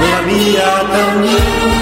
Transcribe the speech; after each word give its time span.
La 0.00 0.22
mía 0.22 0.82
también. 0.92 1.72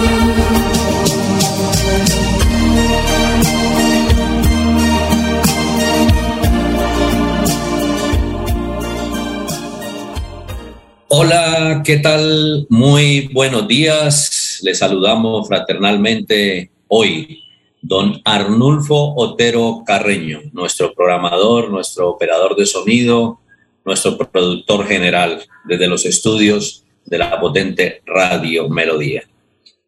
Hola, 11.09 11.83
¿qué 11.85 11.97
tal? 11.99 12.67
Muy 12.69 13.29
buenos 13.33 13.67
días. 13.67 14.61
Les 14.63 14.79
saludamos 14.79 15.49
fraternalmente 15.49 16.71
hoy, 16.89 17.43
don 17.83 18.21
Arnulfo 18.25 19.15
Otero 19.17 19.83
Carreño, 19.85 20.41
nuestro 20.53 20.95
programador, 20.95 21.71
nuestro 21.71 22.11
operador 22.11 22.57
de 22.57 22.67
sonido, 22.67 23.41
nuestro 23.85 24.17
productor 24.17 24.87
general 24.87 25.43
desde 25.65 25.87
los 25.87 26.05
estudios 26.07 26.85
de 27.07 27.19
la 27.19 27.41
potente 27.41 28.03
Radio 28.07 28.69
Melodía. 28.69 29.25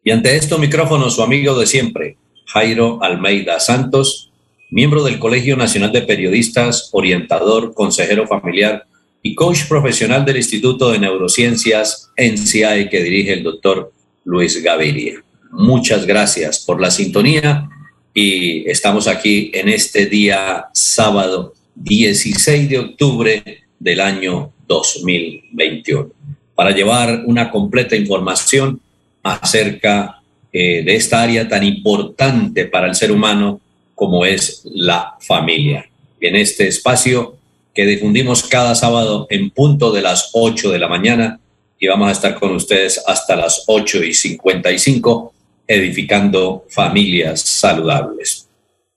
Y 0.03 0.11
ante 0.11 0.35
estos 0.35 0.59
micrófonos, 0.59 1.15
su 1.15 1.23
amigo 1.23 1.57
de 1.57 1.65
siempre, 1.65 2.17
Jairo 2.47 3.01
Almeida 3.01 3.59
Santos, 3.59 4.31
miembro 4.69 5.03
del 5.03 5.19
Colegio 5.19 5.55
Nacional 5.55 5.91
de 5.91 6.01
Periodistas, 6.01 6.89
orientador, 6.91 7.73
consejero 7.73 8.27
familiar 8.27 8.85
y 9.21 9.35
coach 9.35 9.65
profesional 9.69 10.25
del 10.25 10.37
Instituto 10.37 10.91
de 10.91 10.99
Neurociencias 10.99 12.11
NCI 12.17 12.89
que 12.89 13.01
dirige 13.01 13.33
el 13.33 13.43
doctor 13.43 13.93
Luis 14.25 14.61
Gaviria. 14.61 15.23
Muchas 15.51 16.05
gracias 16.05 16.59
por 16.65 16.81
la 16.81 16.91
sintonía 16.91 17.69
y 18.13 18.69
estamos 18.69 19.07
aquí 19.07 19.51
en 19.53 19.69
este 19.69 20.07
día 20.07 20.65
sábado 20.73 21.53
16 21.75 22.69
de 22.69 22.79
octubre 22.79 23.62
del 23.83 23.99
año 23.99 24.53
2021 24.67 26.09
para 26.55 26.71
llevar 26.71 27.23
una 27.25 27.51
completa 27.51 27.95
información 27.95 28.79
acerca 29.21 30.21
eh, 30.51 30.83
de 30.83 30.95
esta 30.95 31.21
área 31.21 31.47
tan 31.47 31.63
importante 31.63 32.65
para 32.65 32.87
el 32.87 32.95
ser 32.95 33.11
humano 33.11 33.59
como 33.95 34.25
es 34.25 34.61
la 34.65 35.15
familia. 35.19 35.89
En 36.21 36.35
este 36.35 36.67
espacio 36.67 37.37
que 37.73 37.85
difundimos 37.85 38.43
cada 38.43 38.75
sábado 38.75 39.27
en 39.29 39.49
punto 39.49 39.91
de 39.91 40.01
las 40.01 40.29
8 40.33 40.71
de 40.71 40.79
la 40.79 40.87
mañana 40.87 41.39
y 41.79 41.87
vamos 41.87 42.07
a 42.07 42.11
estar 42.11 42.39
con 42.39 42.55
ustedes 42.55 43.03
hasta 43.05 43.35
las 43.35 43.63
8 43.67 44.03
y 44.03 44.13
55 44.13 45.33
edificando 45.67 46.65
familias 46.69 47.41
saludables. 47.41 48.47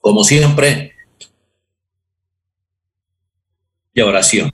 Como 0.00 0.22
siempre, 0.22 0.92
y 3.94 4.00
oración 4.02 4.52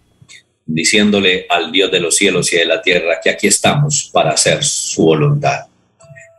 diciéndole 0.66 1.46
al 1.48 1.72
Dios 1.72 1.90
de 1.90 2.00
los 2.00 2.16
cielos 2.16 2.52
y 2.52 2.56
de 2.56 2.66
la 2.66 2.82
tierra 2.82 3.20
que 3.22 3.30
aquí 3.30 3.46
estamos 3.46 4.10
para 4.12 4.30
hacer 4.30 4.62
su 4.62 5.04
voluntad. 5.04 5.66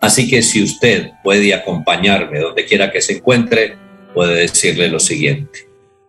Así 0.02 0.30
que 0.30 0.42
si 0.42 0.62
usted 0.62 1.12
puede 1.24 1.54
acompañarme 1.54 2.40
donde 2.40 2.66
quiera 2.66 2.92
que 2.92 3.02
se 3.02 3.14
encuentre, 3.14 3.78
puede 4.14 4.36
decirle 4.42 4.90
lo 4.90 5.00
siguiente. 5.00 5.68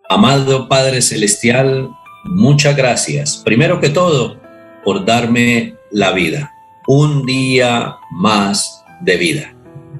Amado 0.08 0.68
Padre 0.68 1.00
Celestial, 1.00 1.88
muchas 2.24 2.76
gracias, 2.76 3.42
primero 3.44 3.80
que 3.80 3.90
todo, 3.90 4.40
por 4.84 5.04
darme 5.04 5.74
la 5.90 6.12
vida, 6.12 6.52
un 6.86 7.24
día 7.24 7.96
más 8.10 8.84
de 9.00 9.16
vida. 9.16 9.54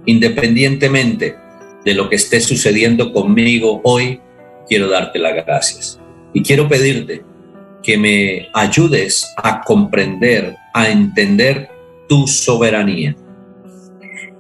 Independientemente 0.06 1.37
de 1.84 1.94
lo 1.94 2.09
que 2.09 2.17
esté 2.17 2.41
sucediendo 2.41 3.12
conmigo 3.12 3.81
hoy, 3.84 4.21
quiero 4.69 4.88
darte 4.88 5.19
las 5.19 5.34
gracias. 5.34 6.00
Y 6.33 6.43
quiero 6.43 6.69
pedirte 6.69 7.22
que 7.84 7.99
me 7.99 8.49
ayudes 8.55 9.33
a 9.37 9.61
comprender, 9.61 10.56
a 10.72 10.89
entender 10.89 11.69
tu 12.09 12.27
soberanía 12.27 13.15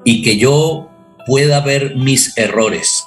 y 0.04 0.22
que 0.22 0.36
yo 0.36 0.90
pueda 1.26 1.60
ver 1.60 1.96
mis 1.96 2.36
errores 2.36 3.04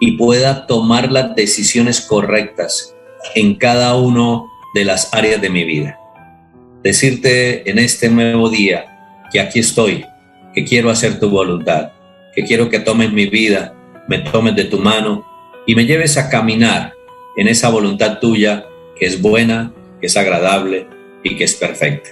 y 0.00 0.12
pueda 0.16 0.66
tomar 0.66 1.10
las 1.10 1.34
decisiones 1.34 2.00
correctas 2.00 2.94
en 3.34 3.54
cada 3.54 3.96
uno 3.96 4.46
de 4.74 4.84
las 4.84 5.12
áreas 5.12 5.40
de 5.40 5.50
mi 5.50 5.64
vida. 5.64 5.98
Decirte 6.82 7.68
en 7.70 7.78
este 7.78 8.08
nuevo 8.08 8.50
día 8.50 8.86
que 9.30 9.40
aquí 9.40 9.60
estoy, 9.60 10.04
que 10.54 10.64
quiero 10.64 10.90
hacer 10.90 11.18
tu 11.20 11.30
voluntad, 11.30 11.92
que 12.34 12.44
quiero 12.44 12.68
que 12.68 12.80
tomes 12.80 13.12
mi 13.12 13.26
vida, 13.26 13.74
me 14.08 14.18
tomes 14.18 14.56
de 14.56 14.64
tu 14.64 14.78
mano 14.78 15.24
y 15.66 15.74
me 15.74 15.86
lleves 15.86 16.16
a 16.18 16.28
caminar 16.28 16.92
en 17.36 17.48
esa 17.48 17.70
voluntad 17.70 18.18
tuya 18.18 18.66
que 18.98 19.06
es 19.06 19.20
buena, 19.20 19.72
que 20.00 20.06
es 20.06 20.16
agradable 20.16 20.86
y 21.22 21.36
que 21.36 21.44
es 21.44 21.54
perfecta. 21.54 22.10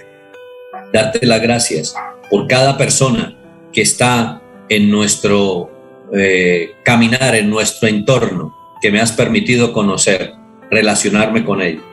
Darte 0.93 1.25
las 1.25 1.41
gracias 1.41 1.95
por 2.29 2.47
cada 2.47 2.77
persona 2.77 3.37
que 3.73 3.81
está 3.81 4.41
en 4.69 4.89
nuestro 4.89 5.69
eh, 6.13 6.71
caminar, 6.83 7.35
en 7.35 7.49
nuestro 7.49 7.87
entorno, 7.87 8.55
que 8.81 8.91
me 8.91 8.99
has 8.99 9.11
permitido 9.11 9.73
conocer, 9.73 10.33
relacionarme 10.69 11.45
con 11.45 11.61
ellos. 11.61 11.83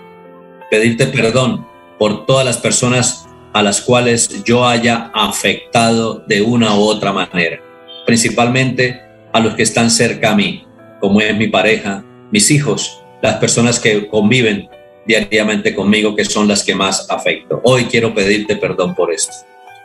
Pedirte 0.71 1.07
perdón 1.07 1.67
por 1.99 2.27
todas 2.27 2.45
las 2.45 2.59
personas 2.59 3.27
a 3.53 3.63
las 3.63 3.81
cuales 3.81 4.45
yo 4.45 4.67
haya 4.67 5.11
afectado 5.15 6.23
de 6.27 6.43
una 6.43 6.77
u 6.77 6.83
otra 6.83 7.13
manera, 7.13 7.61
principalmente 8.07 9.01
a 9.33 9.41
los 9.41 9.55
que 9.55 9.63
están 9.63 9.91
cerca 9.91 10.31
a 10.31 10.37
mí, 10.37 10.65
como 11.01 11.21
es 11.21 11.37
mi 11.37 11.49
pareja, 11.49 12.05
mis 12.31 12.51
hijos, 12.51 13.01
las 13.23 13.37
personas 13.37 13.81
que 13.81 14.07
conviven 14.09 14.69
diariamente 15.09 15.75
conmigo, 15.75 16.15
que 16.15 16.27
son 16.27 16.47
las 16.47 16.63
que 16.63 16.75
más 16.75 17.11
afecto. 17.11 17.63
Hoy 17.65 17.85
quiero 17.85 18.15
pedirte 18.15 18.57
perdón 18.57 18.95
por 18.95 19.11
esto 19.11 19.33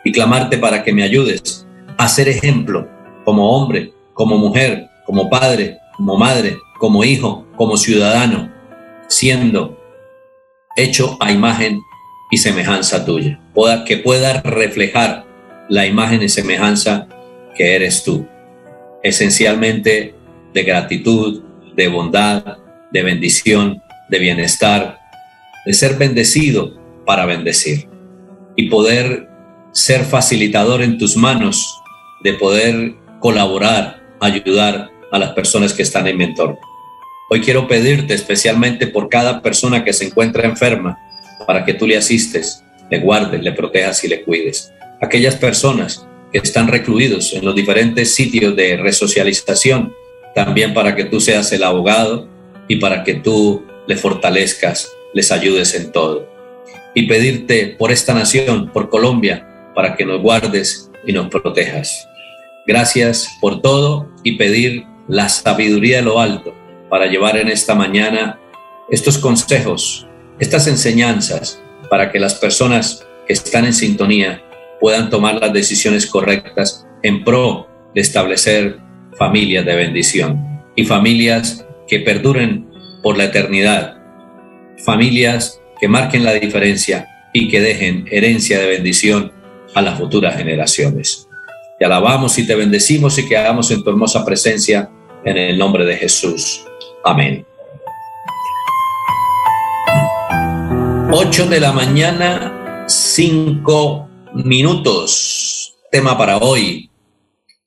y 0.04 0.12
clamarte 0.12 0.58
para 0.58 0.84
que 0.84 0.92
me 0.92 1.02
ayudes 1.02 1.66
a 1.98 2.10
ser 2.10 2.28
ejemplo 2.28 2.88
como 3.24 3.50
hombre, 3.56 3.94
como 4.14 4.38
mujer, 4.38 4.88
como 5.06 5.30
padre, 5.30 5.78
como 5.96 6.18
madre, 6.18 6.58
como 6.78 7.06
hijo, 7.06 7.48
como 7.56 7.78
ciudadano, 7.78 8.52
siendo 9.08 9.80
hecho 10.76 11.18
a 11.22 11.32
imagen 11.32 11.80
y 12.30 12.38
semejanza 12.38 13.06
tuya, 13.06 13.40
que 13.88 13.98
pueda 13.98 14.42
reflejar 14.42 15.26
la 15.70 15.86
imagen 15.86 16.22
y 16.22 16.28
semejanza 16.28 17.08
que 17.56 17.76
eres 17.76 18.04
tú, 18.04 18.28
esencialmente 19.04 20.16
de 20.54 20.64
gratitud, 20.64 21.44
de 21.76 21.88
bondad, 21.88 22.58
de 22.92 23.04
bendición, 23.04 23.82
de 24.10 24.20
bienestar, 24.20 25.03
de 25.66 25.74
ser 25.74 25.96
bendecido 25.96 26.74
para 27.06 27.26
bendecir 27.26 27.88
y 28.56 28.70
poder 28.70 29.28
ser 29.72 30.04
facilitador 30.04 30.82
en 30.82 30.98
tus 30.98 31.18
manos, 31.18 31.82
de 32.24 32.34
poder 32.34 32.94
colaborar, 33.20 34.04
ayudar 34.20 34.92
a 35.12 35.20
las 35.20 35.34
personas 35.34 35.74
que 35.74 35.84
están 35.84 36.08
en 36.08 36.18
mi 36.18 36.26
entorno. 36.26 36.60
Hoy 37.30 37.42
quiero 37.42 37.68
pedirte 37.68 38.14
especialmente 38.14 38.88
por 38.88 39.10
cada 39.10 39.42
persona 39.42 39.84
que 39.84 39.94
se 39.94 40.06
encuentra 40.06 40.48
enferma, 40.48 40.98
para 41.48 41.66
que 41.66 41.74
tú 41.74 41.88
le 41.88 41.98
asistes, 41.98 42.64
le 42.90 43.00
guardes, 43.00 43.42
le 43.42 43.52
protejas 43.54 44.04
y 44.04 44.08
le 44.08 44.24
cuides. 44.24 44.72
Aquellas 45.02 45.36
personas 45.36 46.06
que 46.32 46.40
están 46.40 46.68
recluidos 46.68 47.34
en 47.34 47.44
los 47.44 47.56
diferentes 47.56 48.14
sitios 48.14 48.56
de 48.56 48.78
resocialización, 48.78 49.94
también 50.36 50.74
para 50.74 50.96
que 50.96 51.06
tú 51.06 51.20
seas 51.20 51.52
el 51.52 51.64
abogado 51.64 52.28
y 52.68 52.78
para 52.78 53.04
que 53.04 53.16
tú 53.16 53.66
le 53.88 53.98
fortalezcas 53.98 54.92
les 55.14 55.32
ayudes 55.32 55.74
en 55.76 55.92
todo. 55.92 56.28
Y 56.94 57.08
pedirte 57.08 57.76
por 57.78 57.92
esta 57.92 58.14
nación, 58.14 58.70
por 58.72 58.90
Colombia, 58.90 59.72
para 59.74 59.96
que 59.96 60.06
nos 60.06 60.22
guardes 60.22 60.92
y 61.06 61.14
nos 61.14 61.30
protejas. 61.30 62.08
Gracias 62.68 63.28
por 63.42 63.62
todo 63.62 64.10
y 64.24 64.38
pedir 64.38 64.86
la 65.08 65.30
sabiduría 65.30 65.98
de 65.98 66.04
lo 66.04 66.20
alto 66.20 66.54
para 66.90 67.08
llevar 67.08 67.38
en 67.38 67.50
esta 67.50 67.76
mañana 67.76 68.40
estos 68.90 69.18
consejos, 69.18 70.08
estas 70.40 70.68
enseñanzas, 70.68 71.62
para 71.90 72.12
que 72.12 72.20
las 72.20 72.36
personas 72.36 73.06
que 73.28 73.34
están 73.34 73.66
en 73.66 73.74
sintonía 73.74 74.44
puedan 74.80 75.10
tomar 75.10 75.36
las 75.36 75.54
decisiones 75.54 76.06
correctas 76.06 76.88
en 77.02 77.24
pro 77.24 77.68
de 77.94 78.02
establecer 78.02 78.80
familias 79.18 79.66
de 79.66 79.76
bendición 79.76 80.64
y 80.76 80.86
familias 80.86 81.66
que 81.88 82.00
perduren 82.00 82.70
por 83.02 83.18
la 83.18 83.26
eternidad 83.26 84.03
familias 84.78 85.60
que 85.80 85.88
marquen 85.88 86.24
la 86.24 86.34
diferencia 86.34 87.08
y 87.34 87.50
que 87.50 87.62
dejen 87.62 88.08
herencia 88.12 88.60
de 88.60 88.68
bendición 88.68 89.32
a 89.74 89.82
las 89.82 89.98
futuras 89.98 90.36
generaciones. 90.38 91.28
Te 91.80 91.86
alabamos 91.86 92.38
y 92.38 92.46
te 92.48 92.56
bendecimos 92.56 93.18
y 93.18 93.28
quedamos 93.28 93.72
en 93.72 93.84
tu 93.84 93.90
hermosa 93.90 94.24
presencia 94.24 94.90
en 95.26 95.38
el 95.38 95.58
nombre 95.58 95.86
de 95.86 95.98
Jesús. 95.98 96.66
Amén. 97.04 97.46
8 101.12 101.48
de 101.48 101.60
la 101.60 101.72
mañana, 101.72 102.86
5 102.88 104.10
minutos. 104.34 105.76
Tema 105.92 106.18
para 106.18 106.38
hoy. 106.38 106.90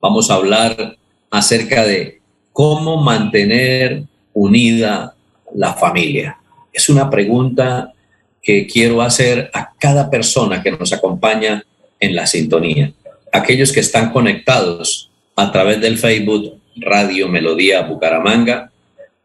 Vamos 0.00 0.30
a 0.30 0.34
hablar 0.34 0.96
acerca 1.30 1.84
de 1.84 2.20
cómo 2.52 3.02
mantener 3.02 4.04
unida 4.32 5.14
la 5.54 5.74
familia. 5.74 6.38
Es 6.76 6.90
una 6.90 7.08
pregunta 7.08 7.94
que 8.42 8.66
quiero 8.66 9.00
hacer 9.00 9.50
a 9.54 9.72
cada 9.78 10.10
persona 10.10 10.62
que 10.62 10.72
nos 10.72 10.92
acompaña 10.92 11.64
en 11.98 12.14
la 12.14 12.26
sintonía. 12.26 12.92
Aquellos 13.32 13.72
que 13.72 13.80
están 13.80 14.12
conectados 14.12 15.10
a 15.36 15.50
través 15.50 15.80
del 15.80 15.96
Facebook 15.96 16.60
Radio 16.76 17.28
Melodía 17.28 17.80
Bucaramanga, 17.80 18.70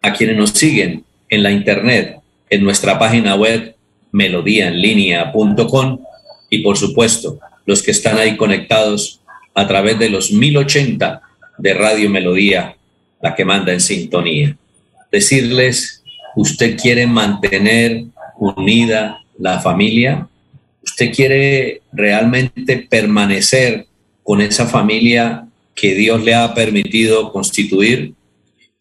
a 0.02 0.14
quienes 0.14 0.38
nos 0.38 0.52
siguen 0.52 1.04
en 1.28 1.44
la 1.44 1.52
internet, 1.52 2.22
en 2.50 2.64
nuestra 2.64 2.98
página 2.98 3.36
web 3.36 3.76
melodíaenlínea.com 4.14 6.00
y 6.50 6.60
por 6.60 6.78
supuesto 6.78 7.38
los 7.66 7.84
que 7.84 7.92
están 7.92 8.18
ahí 8.18 8.38
conectados 8.38 9.20
a 9.54 9.68
través 9.68 10.00
de 10.00 10.10
los 10.10 10.32
1080 10.32 11.22
de 11.58 11.74
Radio 11.74 12.10
Melodía, 12.10 12.78
la 13.22 13.36
que 13.36 13.44
manda 13.44 13.74
en 13.74 13.82
sintonía. 13.82 14.56
Decirles, 15.12 16.01
¿usted 16.36 16.78
quiere 16.78 17.08
mantener 17.08 18.06
unida 18.38 19.24
la 19.38 19.60
familia? 19.60 20.28
¿Usted 20.84 21.14
quiere 21.14 21.82
realmente 21.92 22.88
permanecer 22.90 23.88
con 24.24 24.42
esa 24.42 24.66
familia 24.66 25.48
que 25.76 25.94
Dios 25.96 26.24
le 26.24 26.36
ha 26.36 26.54
permitido 26.54 27.32
constituir? 27.32 28.14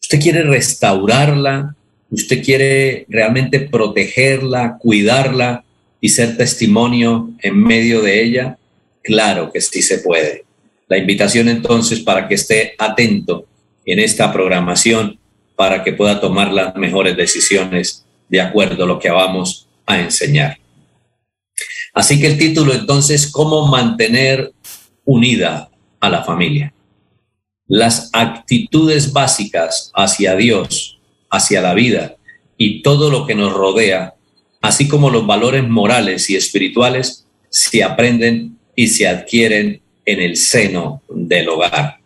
¿Usted 0.00 0.20
quiere 0.20 0.42
restaurarla? 0.42 1.74
¿Usted 2.10 2.42
quiere 2.42 3.06
realmente 3.08 3.60
protegerla, 3.60 4.76
cuidarla 4.78 5.64
y 6.00 6.08
ser 6.08 6.36
testimonio 6.36 7.30
en 7.40 7.62
medio 7.62 8.02
de 8.02 8.22
ella? 8.22 8.58
Claro 9.02 9.52
que 9.52 9.60
sí 9.60 9.82
se 9.82 9.98
puede. 9.98 10.44
La 10.88 10.98
invitación 10.98 11.48
entonces 11.48 12.00
para 12.00 12.26
que 12.26 12.34
esté 12.34 12.74
atento 12.78 13.46
en 13.84 14.00
esta 14.00 14.32
programación 14.32 15.19
para 15.60 15.84
que 15.84 15.92
pueda 15.92 16.18
tomar 16.18 16.54
las 16.54 16.74
mejores 16.74 17.14
decisiones 17.14 18.06
de 18.30 18.40
acuerdo 18.40 18.84
a 18.84 18.86
lo 18.86 18.98
que 18.98 19.10
vamos 19.10 19.68
a 19.84 20.00
enseñar. 20.00 20.58
Así 21.92 22.18
que 22.18 22.28
el 22.28 22.38
título 22.38 22.72
entonces, 22.72 23.30
¿cómo 23.30 23.66
mantener 23.66 24.54
unida 25.04 25.68
a 26.00 26.08
la 26.08 26.24
familia? 26.24 26.72
Las 27.66 28.08
actitudes 28.14 29.12
básicas 29.12 29.92
hacia 29.94 30.34
Dios 30.34 30.98
hacia 31.28 31.60
la 31.60 31.74
vida 31.74 32.16
y 32.56 32.80
todo 32.80 33.10
lo 33.10 33.26
que 33.26 33.34
nos 33.34 33.52
rodea, 33.52 34.14
así 34.62 34.88
como 34.88 35.10
los 35.10 35.26
valores 35.26 35.68
morales 35.68 36.30
y 36.30 36.36
espirituales, 36.36 37.26
se 37.50 37.84
aprenden 37.84 38.56
y 38.74 38.88
se 38.88 39.06
adquieren 39.06 39.82
en 40.06 40.20
el 40.20 40.38
seno 40.38 41.02
del 41.10 41.50
hogar. 41.50 41.99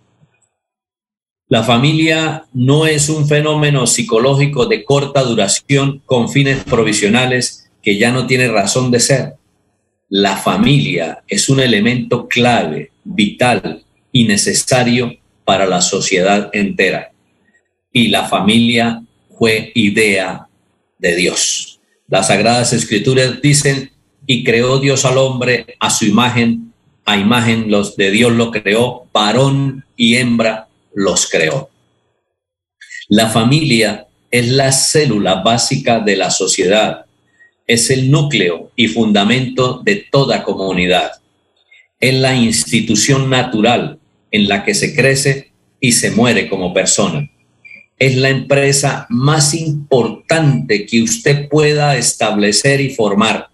La 1.55 1.63
familia 1.63 2.47
no 2.53 2.85
es 2.85 3.09
un 3.09 3.29
fenómeno 3.29 3.87
psicológico 3.87 4.67
de 4.67 4.83
corta 4.83 5.23
duración 5.23 6.03
con 6.05 6.29
fines 6.29 6.65
provisionales 6.65 7.71
que 7.81 7.97
ya 7.97 8.11
no 8.11 8.27
tiene 8.27 8.49
razón 8.49 8.91
de 8.91 8.99
ser. 8.99 9.35
La 10.09 10.37
familia 10.37 11.23
es 11.29 11.49
un 11.49 11.61
elemento 11.61 12.27
clave, 12.27 12.91
vital 13.05 13.85
y 14.11 14.25
necesario 14.25 15.17
para 15.45 15.65
la 15.65 15.81
sociedad 15.81 16.51
entera. 16.53 17.13
Y 17.93 18.09
la 18.09 18.25
familia 18.27 19.05
fue 19.39 19.71
idea 19.77 20.49
de 20.99 21.15
Dios. 21.15 21.79
Las 22.09 22.27
sagradas 22.27 22.73
escrituras 22.73 23.41
dicen, 23.41 23.93
y 24.27 24.43
creó 24.43 24.81
Dios 24.81 25.05
al 25.05 25.19
hombre 25.19 25.77
a 25.79 25.91
su 25.91 26.05
imagen, 26.05 26.73
a 27.05 27.17
imagen 27.17 27.71
los 27.71 27.95
de 27.95 28.11
Dios 28.11 28.33
lo 28.33 28.51
creó, 28.51 29.07
varón 29.13 29.85
y 29.97 30.17
hembra 30.17 30.67
los 30.95 31.29
creó. 31.29 31.71
La 33.09 33.29
familia 33.29 34.07
es 34.31 34.49
la 34.49 34.73
célula 34.73 35.43
básica 35.43 36.01
de 36.01 36.17
la 36.17 36.31
sociedad, 36.31 37.05
es 37.67 37.91
el 37.91 38.11
núcleo 38.11 38.71
y 38.77 38.89
fundamento 38.89 39.81
de 39.85 40.07
toda 40.11 40.43
comunidad. 40.43 41.13
Es 42.01 42.15
la 42.15 42.35
institución 42.35 43.31
natural 43.31 43.99
en 44.31 44.49
la 44.49 44.65
que 44.65 44.75
se 44.75 44.95
crece 44.95 45.53
y 45.81 45.93
se 45.93 46.11
muere 46.11 46.49
como 46.49 46.75
persona 46.75 47.29
es 47.99 48.17
la 48.17 48.29
empresa 48.29 49.07
más 49.09 49.55
importante 49.55 50.87
que 50.87 51.03
usted 51.03 51.49
pueda 51.49 51.97
establecer 51.97 52.81
y 52.81 52.91
formar. 52.91 53.49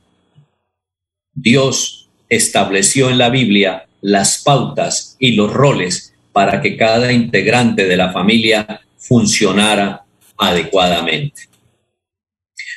Dios 1.34 2.08
estableció 2.28 3.10
en 3.10 3.18
la 3.18 3.28
Biblia 3.28 3.86
las 4.00 4.42
pautas 4.42 5.16
y 5.18 5.32
los 5.32 5.52
roles 5.52 6.09
para 6.32 6.60
que 6.60 6.76
cada 6.76 7.12
integrante 7.12 7.86
de 7.86 7.96
la 7.96 8.12
familia 8.12 8.80
funcionara 8.96 10.04
adecuadamente. 10.36 11.42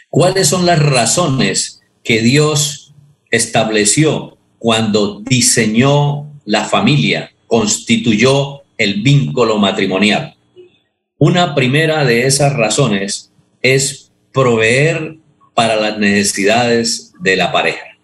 ¿Cuáles 0.09 0.47
son 0.47 0.65
las 0.65 0.79
razones 0.79 1.81
que 2.03 2.21
Dios 2.21 2.94
estableció 3.31 4.38
cuando 4.59 5.21
diseñó 5.21 6.27
la 6.45 6.65
familia, 6.65 7.31
constituyó 7.47 8.61
el 8.77 9.01
vínculo 9.01 9.57
matrimonial? 9.57 10.35
Una 11.17 11.56
primera 11.56 12.06
de 12.06 12.27
esas 12.27 12.53
razones 12.53 13.31
es 13.61 14.11
proveer 14.33 15.17
para 15.53 15.75
las 15.75 15.97
necesidades 15.97 17.13
de 17.21 17.35
la 17.35 17.51
pareja. 17.51 17.97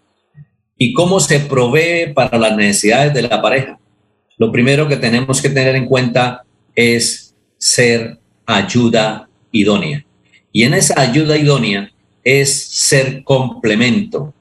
¿Y 0.78 0.94
cómo 0.94 1.20
se 1.20 1.40
provee 1.42 2.14
para 2.14 2.38
las 2.38 2.56
necesidades 2.56 3.14
de 3.14 3.24
la 3.24 3.42
pareja? 3.42 3.79
Lo 4.40 4.52
primero 4.54 4.88
que 4.88 4.96
tenemos 4.96 5.42
que 5.42 5.50
tener 5.50 5.76
en 5.76 5.86
cuenta 5.86 6.44
es 6.74 7.36
ser 7.58 8.18
ayuda 8.46 9.28
idónea. 9.52 10.06
Y 10.54 10.64
en 10.64 10.74
esa 10.74 11.02
ayuda 11.02 11.38
idónea 11.38 11.92
es 12.24 12.50
ser 12.50 13.26
complemento, 13.26 14.34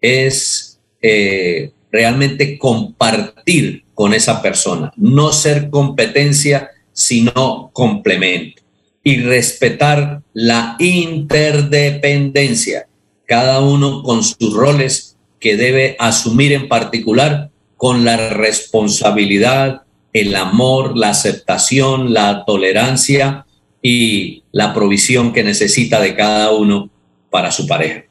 es 0.00 0.78
eh, 1.02 1.72
realmente 1.90 2.56
compartir 2.56 3.84
con 3.94 4.14
esa 4.14 4.40
persona, 4.40 4.92
no 4.96 5.32
ser 5.32 5.70
competencia 5.70 6.70
sino 6.92 7.70
complemento. 7.72 8.62
Y 9.02 9.22
respetar 9.22 10.22
la 10.32 10.76
interdependencia, 10.78 12.86
cada 13.26 13.60
uno 13.60 14.04
con 14.04 14.22
sus 14.22 14.54
roles 14.54 15.16
que 15.40 15.56
debe 15.56 15.96
asumir 15.98 16.52
en 16.52 16.68
particular 16.68 17.50
con 17.82 18.04
la 18.04 18.28
responsabilidad, 18.28 19.82
el 20.12 20.36
amor, 20.36 20.96
la 20.96 21.08
aceptación, 21.08 22.14
la 22.14 22.44
tolerancia 22.44 23.44
y 23.82 24.44
la 24.52 24.72
provisión 24.72 25.32
que 25.32 25.42
necesita 25.42 26.00
de 26.00 26.14
cada 26.14 26.52
uno 26.52 26.90
para 27.28 27.50
su 27.50 27.66
pareja. 27.66 28.04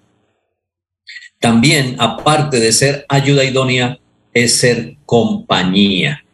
También, 1.39 1.95
aparte 1.99 2.59
de 2.59 2.73
ser 2.73 3.05
ayuda 3.07 3.45
idónea, 3.45 3.97
es 4.33 4.57
ser 4.57 4.97
compañía, 5.05 6.25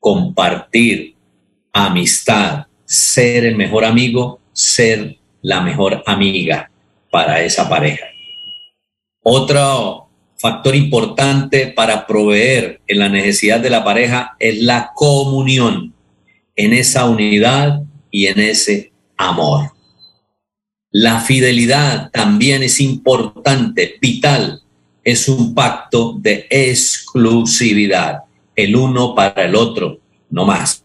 compartir, 0.00 1.14
amistad, 1.72 2.66
ser 2.84 3.44
el 3.44 3.54
mejor 3.54 3.84
amigo, 3.84 4.40
ser 4.52 5.18
la 5.40 5.60
mejor 5.60 6.02
amiga 6.04 6.68
para 7.12 7.44
esa 7.44 7.68
pareja. 7.68 8.06
Otro 9.22 10.01
factor 10.42 10.76
importante 10.76 11.68
para 11.68 12.06
proveer 12.06 12.82
en 12.86 12.98
la 12.98 13.08
necesidad 13.08 13.60
de 13.60 13.70
la 13.70 13.84
pareja 13.84 14.36
es 14.38 14.60
la 14.60 14.90
comunión 14.94 15.94
en 16.56 16.72
esa 16.74 17.08
unidad 17.08 17.82
y 18.10 18.26
en 18.26 18.40
ese 18.40 18.92
amor. 19.16 19.70
La 20.90 21.20
fidelidad 21.20 22.10
también 22.10 22.62
es 22.62 22.80
importante, 22.80 23.94
vital. 24.00 24.60
Es 25.04 25.28
un 25.28 25.54
pacto 25.54 26.16
de 26.18 26.46
exclusividad, 26.50 28.24
el 28.54 28.76
uno 28.76 29.14
para 29.14 29.44
el 29.44 29.54
otro, 29.54 30.00
no 30.28 30.44
más 30.44 30.82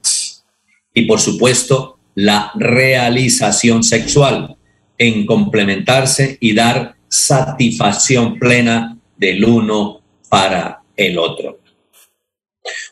y 0.97 1.03
por 1.03 1.19
supuesto 1.19 1.99
la 2.15 2.51
realización 2.55 3.83
sexual 3.83 4.57
en 4.97 5.27
complementarse 5.27 6.39
y 6.39 6.55
dar 6.55 6.95
satisfacción 7.07 8.39
plena 8.39 8.96
del 9.17 9.43
uno 9.43 10.01
para 10.29 10.81
el 10.95 11.17
otro. 11.17 11.59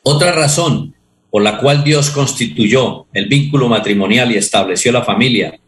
Otra 0.03 0.32
razón 0.32 0.96
por 1.29 1.41
la 1.41 1.58
cual 1.58 1.84
Dios 1.84 2.12
constituyó 2.12 3.08
el 3.13 3.27
vínculo 3.27 3.67
matrimonial 3.67 4.32
y 4.32 4.38
estableció 4.38 4.91
la 4.91 5.03
familia, 5.03 5.60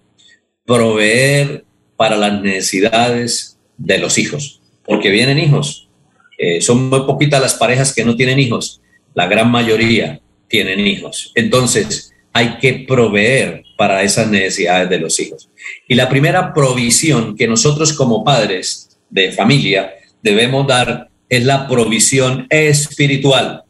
proveer 0.65 1.65
para 1.97 2.15
las 2.15 2.41
necesidades 2.41 3.57
de 3.77 3.97
los 3.97 4.17
hijos. 4.17 4.61
porque 4.85 5.09
vienen 5.11 5.37
hijos. 5.37 5.89
Eh, 6.37 6.61
son 6.61 6.87
muy 6.89 7.01
poquitas 7.01 7.41
las 7.41 7.55
parejas 7.55 7.93
que 7.93 8.05
no 8.05 8.15
tienen 8.15 8.39
hijos, 8.39 8.79
la 9.13 9.27
gran 9.27 9.51
mayoría 9.51 10.21
tienen 10.47 10.87
hijos. 10.87 11.33
Entonces, 11.35 12.13
hay 12.31 12.57
que 12.59 12.85
proveer 12.87 13.63
para 13.77 14.03
esas 14.03 14.29
necesidades 14.29 14.89
de 14.89 14.99
los 14.99 15.19
hijos. 15.19 15.49
Y 15.87 15.95
la 15.95 16.07
primera 16.07 16.53
provisión 16.53 17.35
que 17.35 17.47
nosotros 17.47 17.91
como 17.91 18.23
padres 18.23 18.97
de 19.09 19.31
familia 19.31 19.91
debemos 20.27 20.67
dar 20.67 21.09
es 21.29 21.45
la 21.45 21.67
provisión 21.67 22.47
espiritual. 22.49 23.63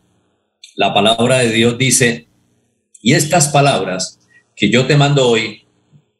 La 0.76 0.94
palabra 0.94 1.40
de 1.40 1.52
Dios 1.52 1.78
dice, 1.78 2.28
y 3.02 3.14
estas 3.14 3.50
palabras 3.50 4.20
que 4.56 4.70
yo 4.70 4.88
te 4.88 4.98
mando 4.98 5.28
hoy 5.28 5.66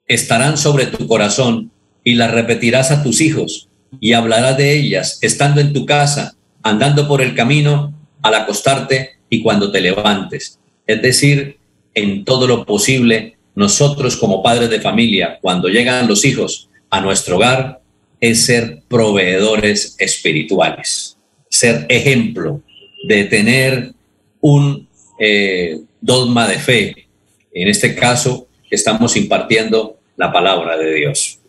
estarán 0.06 0.58
sobre 0.58 0.86
tu 0.86 1.08
corazón 1.08 1.72
y 2.04 2.14
las 2.14 2.32
repetirás 2.32 2.92
a 2.92 3.02
tus 3.02 3.20
hijos 3.20 3.68
y 4.00 4.14
hablarás 4.14 4.58
de 4.58 4.74
ellas 4.74 5.18
estando 5.22 5.60
en 5.60 5.74
tu 5.74 5.86
casa, 5.86 6.36
andando 6.62 7.08
por 7.08 7.22
el 7.22 7.34
camino, 7.34 7.94
al 8.22 8.36
acostarte 8.36 9.18
y 9.30 9.42
cuando 9.42 9.72
te 9.72 9.82
levantes. 9.82 10.60
Es 10.86 11.02
decir, 11.02 11.58
en 11.96 12.26
todo 12.26 12.46
lo 12.46 12.64
posible, 12.66 13.38
nosotros 13.56 14.18
como 14.18 14.44
padres 14.44 14.70
de 14.70 14.82
familia, 14.82 15.40
cuando 15.42 15.68
llegan 15.68 16.08
los 16.08 16.26
hijos 16.26 16.70
a 16.92 17.02
nuestro 17.02 17.38
hogar, 17.38 17.82
es 18.20 18.46
ser 18.46 18.84
proveedores 18.88 19.96
espirituales, 20.00 21.18
ser 21.50 21.86
ejemplo 21.90 22.62
de 23.08 23.26
tener 23.26 23.94
un 24.42 24.88
eh, 25.20 25.80
dogma 26.02 26.48
de 26.48 26.60
fe. 26.60 27.08
En 27.54 27.68
este 27.68 27.96
caso, 27.96 28.48
estamos 28.70 29.16
impartiendo 29.16 30.00
la 30.16 30.32
palabra 30.32 30.78
de 30.78 30.94
Dios. 30.94 31.40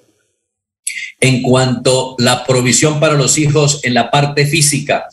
En 1.21 1.43
cuanto 1.43 2.17
a 2.19 2.23
la 2.23 2.45
provisión 2.45 3.01
para 3.01 3.15
los 3.15 3.39
hijos 3.39 3.81
en 3.83 3.95
la 3.95 4.11
parte 4.11 4.47
física, 4.47 5.09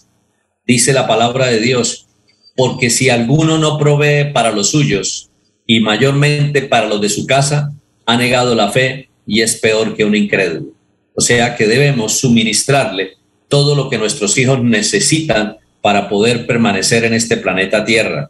dice 0.66 0.94
la 0.94 1.08
palabra 1.08 1.48
de 1.48 1.60
Dios, 1.60 2.08
porque 2.56 2.90
si 2.90 3.10
alguno 3.10 3.58
no 3.58 3.78
provee 3.78 4.32
para 4.34 4.52
los 4.52 4.72
suyos 4.72 5.30
y 5.66 5.80
mayormente 5.80 6.62
para 6.62 6.88
los 6.88 7.02
de 7.02 7.10
su 7.10 7.26
casa, 7.26 7.74
ha 8.06 8.18
negado 8.18 8.56
la 8.56 8.72
fe 8.72 9.10
y 9.26 9.42
es 9.42 9.56
peor 9.56 9.96
que 9.96 10.06
un 10.06 10.16
incrédulo. 10.16 10.75
O 11.16 11.22
sea 11.22 11.56
que 11.56 11.66
debemos 11.66 12.20
suministrarle 12.20 13.14
todo 13.48 13.76
lo 13.76 13.90
que 13.90 13.98
nuestros 13.98 14.38
hijos 14.38 14.62
necesitan 14.62 15.58
para 15.82 16.10
poder 16.10 16.46
permanecer 16.46 17.06
en 17.06 17.14
este 17.14 17.38
planeta 17.38 17.86
Tierra. 17.86 18.30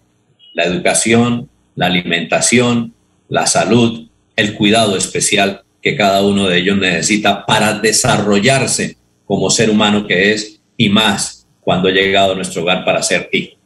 La 0.53 0.65
educación, 0.65 1.49
la 1.75 1.87
alimentación, 1.87 2.93
la 3.27 3.47
salud, 3.47 4.07
el 4.35 4.53
cuidado 4.53 4.97
especial 4.97 5.63
que 5.81 5.95
cada 5.95 6.23
uno 6.23 6.47
de 6.47 6.59
ellos 6.59 6.77
necesita 6.77 7.45
para 7.45 7.79
desarrollarse 7.79 8.97
como 9.25 9.49
ser 9.49 9.69
humano 9.69 10.05
que 10.05 10.33
es 10.33 10.59
y 10.77 10.89
más 10.89 11.47
cuando 11.61 11.89
ha 11.89 11.91
llegado 11.91 12.33
a 12.33 12.35
nuestro 12.35 12.61
hogar 12.61 12.85
para 12.85 13.01
ser 13.01 13.29
hijo. 13.31 13.57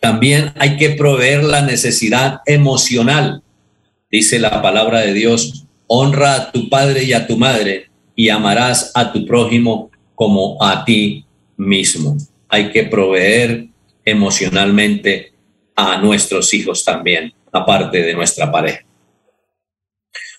También 0.00 0.52
hay 0.56 0.76
que 0.76 0.90
proveer 0.90 1.44
la 1.44 1.62
necesidad 1.62 2.40
emocional. 2.46 3.42
Dice 4.10 4.38
la 4.38 4.62
palabra 4.62 5.00
de 5.00 5.12
Dios, 5.12 5.64
honra 5.86 6.34
a 6.34 6.52
tu 6.52 6.68
padre 6.68 7.04
y 7.04 7.12
a 7.12 7.26
tu 7.26 7.36
madre 7.36 7.91
y 8.14 8.28
amarás 8.28 8.92
a 8.94 9.12
tu 9.12 9.26
prójimo 9.26 9.90
como 10.14 10.62
a 10.62 10.84
ti 10.84 11.24
mismo. 11.56 12.16
Hay 12.48 12.70
que 12.70 12.84
proveer 12.84 13.68
emocionalmente 14.04 15.32
a 15.74 15.98
nuestros 15.98 16.52
hijos 16.54 16.84
también, 16.84 17.32
aparte 17.50 18.02
de 18.02 18.14
nuestra 18.14 18.50
pareja. 18.50 18.84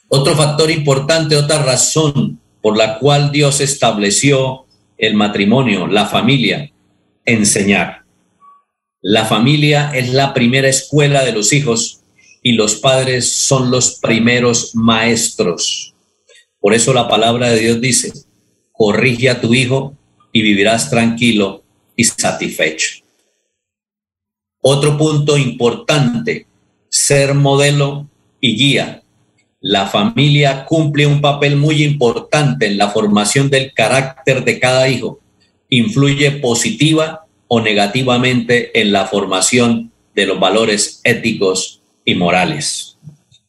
Otro 0.07 0.35
factor 0.35 0.69
importante, 0.69 1.35
otra 1.35 1.63
razón 1.63 2.39
por 2.61 2.77
la 2.77 2.99
cual 2.99 3.31
Dios 3.31 3.61
estableció 3.61 4.65
el 4.97 5.15
matrimonio, 5.15 5.87
la 5.87 6.05
familia, 6.05 6.71
enseñar. 7.25 8.03
La 9.01 9.25
familia 9.25 9.91
es 9.93 10.13
la 10.13 10.33
primera 10.33 10.69
escuela 10.69 11.25
de 11.25 11.33
los 11.33 11.51
hijos 11.51 12.03
y 12.41 12.53
los 12.53 12.75
padres 12.75 13.31
son 13.33 13.71
los 13.71 13.99
primeros 13.99 14.75
maestros. 14.75 15.92
Por 16.63 16.73
eso 16.73 16.93
la 16.93 17.09
palabra 17.09 17.49
de 17.49 17.59
Dios 17.59 17.81
dice, 17.81 18.13
corrige 18.71 19.29
a 19.29 19.41
tu 19.41 19.53
hijo 19.53 19.97
y 20.31 20.41
vivirás 20.41 20.89
tranquilo 20.89 21.61
y 21.93 22.05
satisfecho. 22.05 23.03
Otro 24.61 24.97
punto 24.97 25.37
importante, 25.37 26.47
ser 26.87 27.33
modelo 27.33 28.07
y 28.39 28.55
guía. 28.55 29.03
La 29.59 29.87
familia 29.87 30.63
cumple 30.63 31.05
un 31.05 31.19
papel 31.19 31.57
muy 31.57 31.83
importante 31.83 32.67
en 32.67 32.77
la 32.77 32.91
formación 32.91 33.49
del 33.49 33.73
carácter 33.73 34.45
de 34.45 34.57
cada 34.57 34.87
hijo. 34.87 35.19
Influye 35.67 36.31
positiva 36.31 37.25
o 37.49 37.59
negativamente 37.59 38.79
en 38.79 38.93
la 38.93 39.05
formación 39.07 39.91
de 40.15 40.27
los 40.27 40.39
valores 40.39 41.01
éticos 41.03 41.81
y 42.05 42.15
morales. 42.15 42.97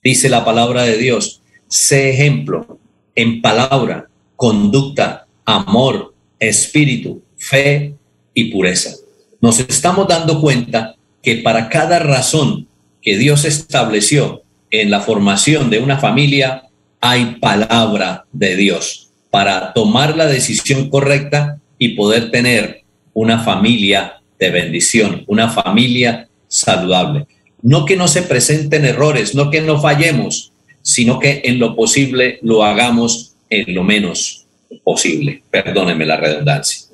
Dice 0.03 0.29
la 0.29 0.45
palabra 0.45 0.83
de 0.83 0.99
Dios, 0.99 1.43
sé 1.69 2.11
ejemplo 2.11 2.81
en 3.15 3.41
palabra, 3.41 4.09
conducta, 4.37 5.27
amor, 5.45 6.15
espíritu, 6.39 7.23
fe 7.37 7.95
y 8.33 8.51
pureza. 8.51 8.97
Nos 9.41 9.61
estamos 9.61 10.09
dando 10.09 10.41
cuenta 10.41 10.97
que 11.23 11.37
para 11.37 11.69
cada 11.69 11.99
razón 11.99 12.67
que 13.01 13.17
Dios 13.17 13.45
estableció 13.45 14.43
en 14.71 14.91
la 14.91 15.01
formación 15.01 15.71
de 15.71 15.79
una 15.79 15.99
familia, 15.99 16.65
hay 17.01 17.37
palabra 17.41 18.25
de 18.33 18.57
Dios 18.57 19.11
para 19.31 19.73
tomar 19.73 20.17
la 20.17 20.27
decisión 20.27 20.89
correcta 20.89 21.59
y 21.79 21.91
poder 21.91 22.31
tener 22.31 22.83
una 23.13 23.41
familia 23.41 24.23
de 24.39 24.51
bendición, 24.51 25.25
una 25.27 25.51
familia 25.51 26.29
saludable. 26.49 27.27
No 27.63 27.85
que 27.85 27.97
no 27.97 28.09
se 28.09 28.23
presenten 28.23 28.85
errores, 28.85 29.35
no 29.35 29.51
que 29.51 29.61
no 29.61 29.81
fallemos, 29.81 30.53
sino 30.95 31.19
que 31.19 31.43
en 31.45 31.59
lo 31.59 31.75
posible 31.75 32.39
lo 32.43 32.63
hagamos 32.63 33.35
en 33.51 33.75
lo 33.75 33.83
menos 33.83 34.47
posible. 34.85 35.43
Perdónenme 35.51 36.07
la 36.07 36.19
redundancia. 36.19 36.87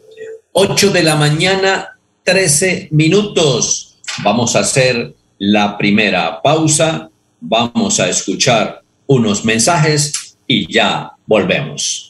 8 0.53 0.91
de 0.91 1.03
la 1.03 1.17
mañana, 1.17 1.99
13 2.25 2.89
minutos. 2.93 3.99
Vamos 4.25 4.57
a 4.57 4.61
hacer 4.61 5.13
la 5.37 5.77
primera 5.77 6.41
pausa. 6.41 7.11
Vamos 7.41 8.01
a 8.01 8.09
escuchar 8.09 8.81
unos 9.07 9.45
mensajes 9.45 10.35
y 10.47 10.73
ya 10.73 11.11
volvemos. 11.27 12.10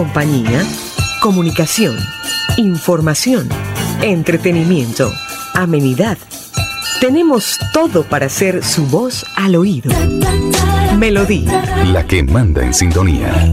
Compañía, 0.00 0.64
comunicación, 1.20 1.94
información, 2.56 3.50
entretenimiento, 4.00 5.12
amenidad. 5.52 6.16
Tenemos 7.02 7.58
todo 7.74 8.04
para 8.04 8.24
hacer 8.24 8.64
su 8.64 8.86
voz 8.86 9.26
al 9.36 9.56
oído. 9.56 9.90
Melodía. 10.96 11.84
La 11.92 12.06
que 12.06 12.22
manda 12.22 12.64
en 12.64 12.72
sintonía. 12.72 13.52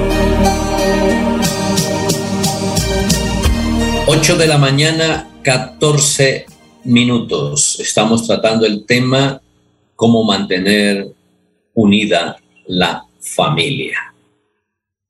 8 4.07 4.35
de 4.35 4.47
la 4.47 4.57
mañana, 4.57 5.29
14 5.43 6.45
minutos. 6.85 7.79
Estamos 7.79 8.25
tratando 8.25 8.65
el 8.65 8.85
tema 8.85 9.39
cómo 9.95 10.23
mantener 10.23 11.07
unida 11.75 12.37
la 12.65 13.05
familia. 13.19 14.13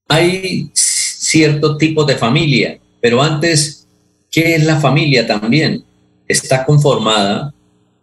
Hay 0.10 0.70
cierto 0.74 1.78
tipo 1.78 2.04
de 2.04 2.18
familia, 2.18 2.80
pero 3.00 3.22
antes, 3.22 3.88
¿qué 4.30 4.56
es 4.56 4.66
la 4.66 4.80
familia 4.80 5.26
también? 5.26 5.84
Está 6.28 6.66
conformada 6.66 7.54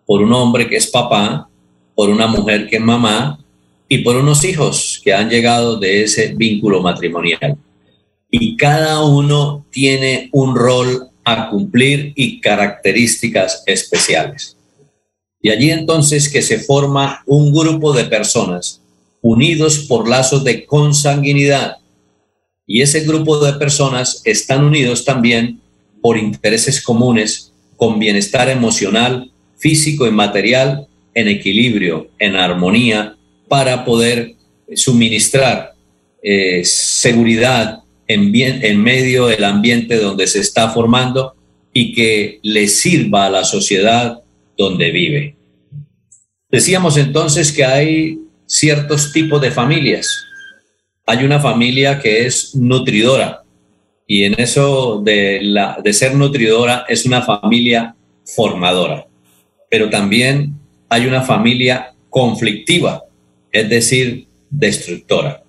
por 0.07 0.23
un 0.23 0.33
hombre 0.33 0.69
que 0.69 0.77
es 0.77 0.87
papá, 0.87 1.49
por 1.95 2.09
una 2.09 2.27
mujer 2.27 2.67
que 2.67 2.77
es 2.77 2.83
mamá 2.83 3.39
y 3.89 3.99
por 3.99 4.17
unos 4.17 4.43
hijos 4.45 5.01
que 5.05 5.13
han 5.13 5.29
llegado 5.29 5.77
de 5.79 6.05
ese 6.05 6.35
vínculo 6.35 6.81
matrimonial. 6.81 7.59
Y 8.31 8.57
cada 8.57 9.05
uno 9.05 9.65
tiene 9.71 10.29
un 10.33 10.55
rol 10.55 11.09
a 11.25 11.49
cumplir 11.51 12.13
y 12.17 12.41
características 12.41 13.63
especiales. 13.67 14.57
Y 15.41 15.51
allí 15.51 15.71
entonces 15.71 16.29
que 16.29 16.43
se 16.43 16.59
forma 16.59 17.23
un 17.27 17.53
grupo 17.53 17.93
de 17.93 18.05
personas 18.05 18.81
unidos 19.21 19.81
por 19.89 20.09
lazos 20.09 20.45
de 20.45 20.65
consanguinidad. 20.65 21.77
Y 22.67 22.83
ese 22.83 23.01
grupo 23.01 23.39
de 23.39 23.55
personas 23.55 24.23
están 24.25 24.65
unidos 24.65 25.05
también 25.05 25.61
por 26.01 26.19
intereses 26.19 26.83
comunes 26.83 27.53
con 27.77 27.99
bienestar 27.99 28.49
emocional, 28.49 29.31
físico 29.57 30.07
y 30.07 30.11
material 30.11 30.87
en 31.15 31.29
equilibrio, 31.29 32.11
en 32.19 32.37
armonía, 32.37 33.17
para 33.49 33.85
poder 33.85 34.35
suministrar 34.75 35.75
eh, 36.23 36.63
seguridad 36.65 37.83
en, 38.09 38.33
bien, 38.33 38.65
en 38.65 38.83
medio 38.83 39.27
del 39.27 39.45
ambiente 39.45 39.97
donde 39.97 40.27
se 40.27 40.41
está 40.41 40.71
formando 40.71 41.37
y 41.73 41.93
que 41.93 42.41
le 42.43 42.67
sirva 42.67 43.27
a 43.27 43.31
la 43.31 43.45
sociedad 43.45 44.23
donde 44.57 44.91
vive. 44.91 45.37
Decíamos 46.51 46.97
entonces 46.97 47.53
que 47.53 47.65
hay 47.65 48.19
ciertos 48.47 49.13
tipos 49.13 49.41
de 49.41 49.51
familias. 49.51 50.09
Hay 51.07 51.25
una 51.25 51.39
familia 51.39 52.01
que 52.01 52.27
es 52.27 52.55
nutridora 52.55 53.45
y 54.07 54.25
en 54.25 54.35
eso 54.39 55.03
de, 55.05 55.41
la, 55.43 55.79
de 55.85 55.93
ser 55.93 56.15
nutridora 56.15 56.87
es 56.89 57.05
una 57.05 57.21
familia 57.21 57.95
formadora, 58.25 59.07
pero 59.71 59.91
también 59.91 60.55
hay 60.89 61.07
una 61.07 61.23
familia 61.23 61.93
conflictiva, 62.09 63.05
es 63.53 63.69
decir, 63.69 64.27
destructora. 64.49 65.43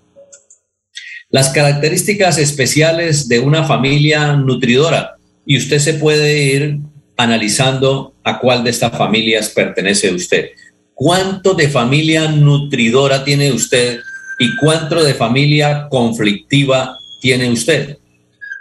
Las 1.32 1.50
características 1.50 2.40
especiales 2.40 3.28
de 3.28 3.40
una 3.40 3.64
familia 3.64 4.34
nutridora, 4.34 5.16
y 5.46 5.58
usted 5.58 5.78
se 5.80 5.94
puede 5.94 6.44
ir 6.44 6.80
analizando 7.18 8.16
a 8.24 8.40
cuál 8.40 8.64
de 8.64 8.72
estas 8.72 8.98
familias 8.98 9.50
pertenece 9.50 10.12
usted. 10.12 10.52
¿Cuánto 10.94 11.54
de 11.54 11.70
familia 11.70 12.30
nutridora 12.30 13.24
tiene 13.24 13.52
usted 13.52 14.00
y 14.40 14.56
cuánto 14.58 15.04
de 15.04 15.14
familia 15.14 15.88
conflictiva 15.90 16.98
tiene 17.22 17.52
usted? 17.52 17.98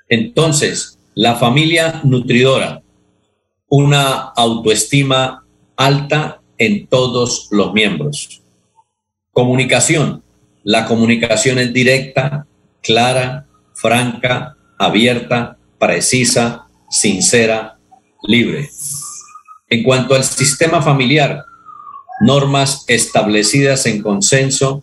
Entonces, 0.08 0.98
la 1.14 1.36
familia 1.36 2.00
nutridora, 2.04 2.82
una 3.68 4.32
autoestima 4.36 5.44
alta 5.76 6.40
en 6.58 6.86
todos 6.86 7.48
los 7.50 7.72
miembros. 7.72 8.42
Comunicación. 9.32 10.22
La 10.64 10.86
comunicación 10.86 11.58
es 11.58 11.72
directa, 11.72 12.46
clara, 12.82 13.46
franca, 13.74 14.56
abierta, 14.78 15.56
precisa, 15.78 16.66
sincera, 16.90 17.78
libre. 18.22 18.68
En 19.68 19.82
cuanto 19.82 20.14
al 20.14 20.24
sistema 20.24 20.82
familiar, 20.82 21.44
normas 22.20 22.84
establecidas 22.88 23.86
en 23.86 24.02
consenso, 24.02 24.82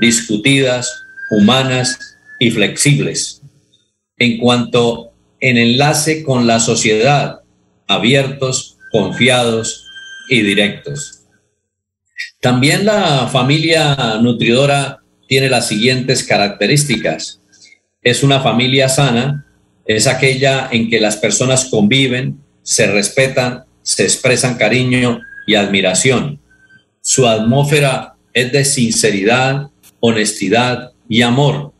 discutidas, 0.00 0.90
humanas 1.30 1.98
y 2.38 2.50
flexibles. 2.50 3.42
En 4.18 4.38
cuanto 4.38 5.12
en 5.40 5.58
enlace 5.58 6.22
con 6.22 6.46
la 6.46 6.60
sociedad, 6.60 7.40
abiertos, 7.86 8.78
confiados 8.90 9.84
y 10.28 10.42
directos. 10.42 11.22
También 12.40 12.84
la 12.86 13.28
familia 13.28 14.18
nutridora 14.20 15.02
tiene 15.26 15.48
las 15.48 15.68
siguientes 15.68 16.24
características. 16.24 17.40
Es 18.02 18.22
una 18.22 18.40
familia 18.40 18.88
sana, 18.88 19.46
es 19.84 20.06
aquella 20.06 20.68
en 20.70 20.90
que 20.90 21.00
las 21.00 21.16
personas 21.16 21.66
conviven, 21.66 22.40
se 22.62 22.86
respetan, 22.86 23.64
se 23.82 24.04
expresan 24.04 24.56
cariño 24.56 25.20
y 25.46 25.54
admiración. 25.54 26.40
Su 27.00 27.26
atmósfera 27.26 28.14
es 28.32 28.52
de 28.52 28.64
sinceridad, 28.64 29.70
honestidad 30.00 30.92
y 31.08 31.22
amor. 31.22 31.72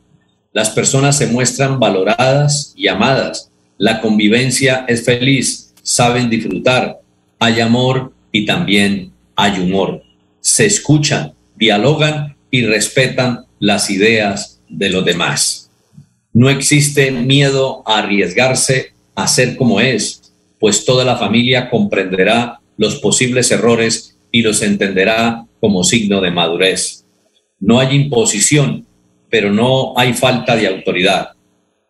Las 0.53 0.71
personas 0.71 1.19
se 1.19 1.27
muestran 1.27 1.79
valoradas 1.79 2.73
y 2.77 2.89
amadas. 2.89 3.51
La 3.77 4.01
convivencia 4.01 4.85
es 4.89 5.05
feliz, 5.05 5.75
saben 5.83 6.31
disfrutar. 6.31 7.01
Hay 7.39 7.61
amor 7.61 8.13
y 8.33 8.47
también 8.47 9.13
hay 9.35 9.61
humor. 9.61 10.03
Se 10.41 10.65
escuchan, 10.65 11.35
dialogan 11.57 12.36
y 12.51 12.65
respetan 12.65 13.47
las 13.59 13.91
ideas 13.91 14.61
de 14.69 14.91
los 14.91 15.05
demás. 15.05 15.71
No 16.33 16.51
existe 16.51 17.11
miedo 17.11 17.83
a 17.87 17.99
arriesgarse 17.99 18.93
a 19.15 19.27
ser 19.27 19.57
como 19.57 19.81
es, 19.81 20.33
pues 20.59 20.85
toda 20.85 21.05
la 21.05 21.17
familia 21.17 21.71
comprenderá 21.71 22.61
los 22.77 22.97
posibles 22.97 23.51
errores 23.51 24.17
y 24.31 24.43
los 24.43 24.63
entenderá 24.63 25.47
como 25.61 25.83
signo 25.83 26.21
de 26.21 26.31
madurez. 26.31 27.05
No 27.59 27.81
hay 27.81 27.97
imposición, 27.97 28.87
pero 29.31 29.53
no 29.53 29.99
hay 29.99 30.13
falta 30.13 30.57
de 30.57 30.67
autoridad. 30.67 31.31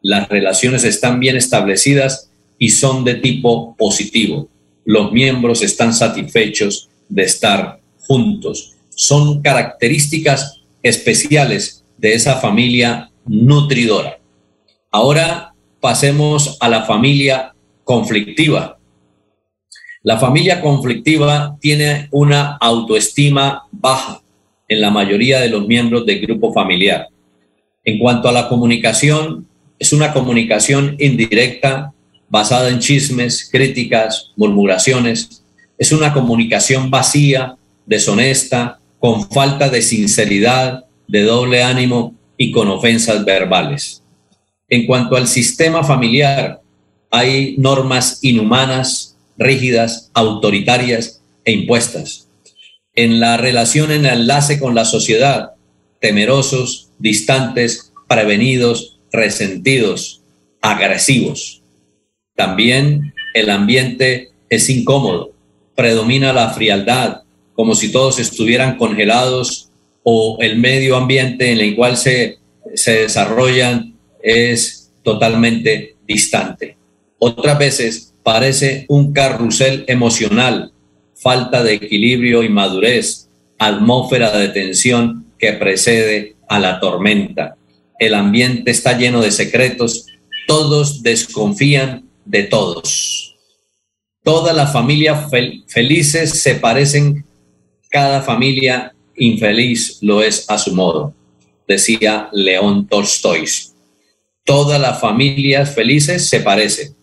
Las 0.01 0.29
relaciones 0.29 0.85
están 0.85 1.19
bien 1.19 1.37
establecidas 1.37 2.31
y 2.59 2.71
son 2.71 3.05
de 3.05 3.15
tipo 3.15 3.75
positivo. 3.77 4.49
Los 4.85 5.11
miembros 5.11 5.63
están 5.63 5.93
satisfechos 5.93 6.89
de 7.09 7.25
estar 7.25 7.81
juntos. 7.99 8.76
Son 8.97 9.43
características 9.43 10.63
especiales 10.83 11.85
de 11.99 12.15
esa 12.15 12.37
familia 12.37 13.11
nutridora. 13.27 14.19
Ahora 14.91 15.53
pasemos 15.81 16.57
a 16.61 16.69
la 16.71 16.85
familia 16.85 17.55
conflictiva. 17.85 18.79
La 20.03 20.19
familia 20.19 20.63
conflictiva 20.63 21.59
tiene 21.61 22.09
una 22.11 22.57
autoestima 22.57 23.65
baja 23.71 24.23
en 24.67 24.81
la 24.81 24.91
mayoría 24.91 25.41
de 25.41 25.51
los 25.51 25.67
miembros 25.67 26.07
del 26.07 26.21
grupo 26.23 26.55
familiar. 26.55 27.09
En 27.85 27.99
cuanto 27.99 28.31
a 28.31 28.33
la 28.33 28.49
comunicación, 28.49 29.47
es 29.79 29.93
una 29.93 30.15
comunicación 30.15 30.97
indirecta 30.99 31.93
basada 32.31 32.71
en 32.71 32.79
chismes, 32.79 33.47
críticas, 33.53 34.33
murmuraciones. 34.37 35.45
Es 35.77 35.93
una 35.93 36.15
comunicación 36.15 36.91
vacía, 36.91 37.57
deshonesta, 37.85 38.81
con 38.99 39.29
falta 39.31 39.69
de 39.69 39.83
sinceridad, 39.83 40.85
de 41.09 41.23
doble 41.23 41.63
ánimo 41.63 42.15
y 42.37 42.53
con 42.53 42.69
ofensas 42.69 43.25
verbales. 43.25 44.03
En 44.69 44.87
cuanto 44.87 45.17
al 45.17 45.29
sistema 45.29 45.85
familiar, 45.85 46.61
hay 47.11 47.57
normas 47.59 48.19
inhumanas, 48.23 49.17
rígidas, 49.39 50.11
autoritarias 50.15 51.23
e 51.45 51.53
impuestas. 51.53 52.29
En 52.95 53.21
la 53.21 53.37
relación 53.37 53.93
en 53.93 54.07
el 54.07 54.21
enlace 54.21 54.59
con 54.59 54.75
la 54.75 54.85
sociedad, 54.85 55.53
temerosos, 56.01 56.91
distantes, 56.99 57.93
prevenidos, 58.09 58.99
resentidos, 59.13 60.23
agresivos. 60.61 61.63
También 62.35 63.15
el 63.35 63.51
ambiente 63.51 64.31
es 64.49 64.69
incómodo, 64.69 65.33
predomina 65.75 66.33
la 66.33 66.51
frialdad, 66.51 67.23
como 67.57 67.75
si 67.75 67.91
todos 67.91 68.19
estuvieran 68.19 68.77
congelados 68.77 69.71
o 70.03 70.39
el 70.41 70.59
medio 70.59 70.97
ambiente 70.97 71.51
en 71.51 71.59
el 71.59 71.75
cual 71.75 71.97
se, 71.97 72.39
se 72.75 73.03
desarrollan 73.03 73.97
es 74.23 74.93
totalmente 75.03 75.97
distante. 76.07 76.77
Otras 77.19 77.59
veces 77.59 78.15
parece 78.23 78.87
un 78.89 79.13
carrusel 79.13 79.85
emocional, 79.89 80.73
falta 81.15 81.63
de 81.63 81.75
equilibrio 81.75 82.43
y 82.43 82.49
madurez, 82.49 83.29
atmósfera 83.59 84.37
de 84.37 84.49
tensión 84.49 85.27
que 85.39 85.53
precede 85.53 86.37
a 86.49 86.59
la 86.59 86.81
tormenta. 86.81 87.57
El 87.99 88.15
ambiente 88.15 88.71
está 88.71 88.99
lleno 88.99 89.23
de 89.23 89.31
secretos, 89.31 90.07
todos 90.47 91.03
desconfían 91.03 92.09
de 92.25 92.43
todos. 92.45 93.37
Todas 94.23 94.57
las 94.57 94.73
familias 94.73 95.31
felices 95.69 96.43
se 96.43 96.57
parecen, 96.57 97.25
cada 97.91 98.23
familia 98.23 98.95
infeliz 99.17 99.99
lo 100.03 100.23
es 100.23 100.49
a 100.49 100.59
su 100.59 100.75
modo, 100.75 101.15
decía 101.67 102.29
León 102.33 102.87
Tolstoy. 102.87 103.45
Todas 104.45 104.81
las 104.81 105.01
familias 105.01 105.75
felices 105.75 106.29
se 106.29 106.41
parecen, 106.41 106.95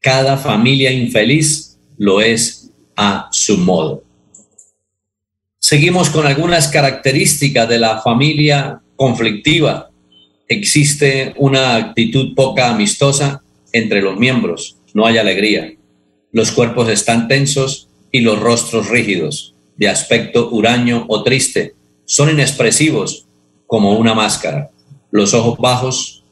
cada 0.00 0.36
familia 0.36 0.90
infeliz 0.90 1.78
lo 1.98 2.20
es 2.20 2.70
a 2.96 3.28
su 3.32 3.58
modo. 3.58 4.04
Seguimos 5.58 6.10
con 6.10 6.26
algunas 6.26 6.68
características 6.68 7.68
de 7.68 7.78
la 7.78 8.00
familia 8.00 8.80
conflictiva. 8.96 9.90
Existe 10.48 11.34
una 11.36 11.76
actitud 11.76 12.34
poca 12.34 12.70
amistosa 12.70 13.42
entre 13.72 14.02
los 14.02 14.18
miembros, 14.18 14.76
no 14.94 15.06
hay 15.06 15.18
alegría. 15.18 15.72
Los 16.32 16.50
cuerpos 16.52 16.88
están 16.88 17.28
tensos, 17.28 17.90
y 18.12 18.20
los 18.20 18.38
rostros 18.38 18.88
rígidos, 18.88 19.49
de 19.80 19.88
aspecto 19.88 20.50
huraño 20.50 21.06
o 21.08 21.22
triste, 21.22 21.74
son 22.04 22.28
inexpresivos 22.28 23.26
como 23.66 23.96
una 23.96 24.12
máscara. 24.12 24.70
Los 25.10 25.32
ojos 25.32 25.58
bajos 25.58 26.22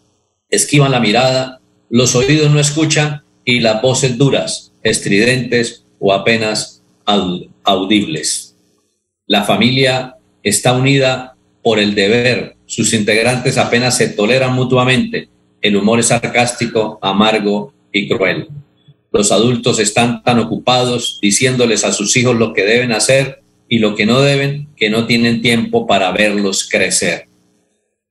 esquivan 0.50 0.92
la 0.92 1.00
mirada, 1.00 1.58
los 1.88 2.14
oídos 2.14 2.50
no 2.50 2.60
escuchan 2.60 3.22
y 3.46 3.60
las 3.60 3.80
voces 3.80 4.18
duras, 4.18 4.72
estridentes 4.82 5.82
o 5.98 6.12
apenas 6.12 6.82
audibles. 7.64 8.54
La 9.26 9.44
familia 9.44 10.16
está 10.42 10.74
unida 10.74 11.34
por 11.62 11.78
el 11.78 11.94
deber, 11.94 12.54
sus 12.66 12.92
integrantes 12.92 13.56
apenas 13.56 13.96
se 13.96 14.08
toleran 14.08 14.52
mutuamente, 14.52 15.30
el 15.62 15.74
humor 15.74 16.00
es 16.00 16.08
sarcástico, 16.08 16.98
amargo 17.00 17.72
y 17.92 18.08
cruel. 18.08 18.48
Los 19.10 19.32
adultos 19.32 19.78
están 19.78 20.22
tan 20.22 20.38
ocupados 20.38 21.18
diciéndoles 21.22 21.84
a 21.84 21.92
sus 21.92 22.16
hijos 22.16 22.36
lo 22.36 22.52
que 22.52 22.64
deben 22.64 22.92
hacer 22.92 23.42
y 23.68 23.78
lo 23.78 23.94
que 23.94 24.06
no 24.06 24.20
deben, 24.20 24.68
que 24.76 24.90
no 24.90 25.06
tienen 25.06 25.42
tiempo 25.42 25.86
para 25.86 26.10
verlos 26.12 26.68
crecer. 26.68 27.28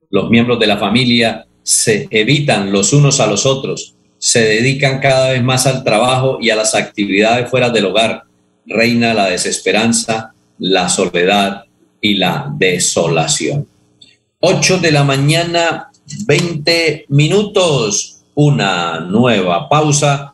Los 0.09 0.29
miembros 0.29 0.59
de 0.59 0.67
la 0.67 0.77
familia 0.77 1.45
se 1.63 2.07
evitan 2.11 2.71
los 2.71 2.93
unos 2.93 3.19
a 3.19 3.27
los 3.27 3.45
otros, 3.45 3.95
se 4.17 4.41
dedican 4.41 4.99
cada 4.99 5.31
vez 5.31 5.43
más 5.43 5.67
al 5.67 5.83
trabajo 5.83 6.39
y 6.41 6.49
a 6.49 6.55
las 6.55 6.73
actividades 6.73 7.49
fuera 7.49 7.69
del 7.69 7.85
hogar. 7.85 8.23
Reina 8.65 9.13
la 9.13 9.29
desesperanza, 9.29 10.33
la 10.57 10.89
soledad 10.89 11.65
y 12.01 12.15
la 12.15 12.51
desolación. 12.57 13.67
8 14.39 14.79
de 14.79 14.91
la 14.91 15.03
mañana, 15.03 15.91
20 16.25 17.05
minutos, 17.09 18.23
una 18.33 18.99
nueva 18.99 19.67
pausa 19.67 20.33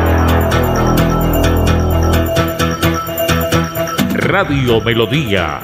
Radio 4.31 4.79
Melodía, 4.79 5.59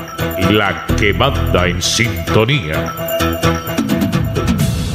la 0.51 0.85
que 0.97 1.13
manda 1.13 1.67
en 1.67 1.81
sintonía. 1.81 2.93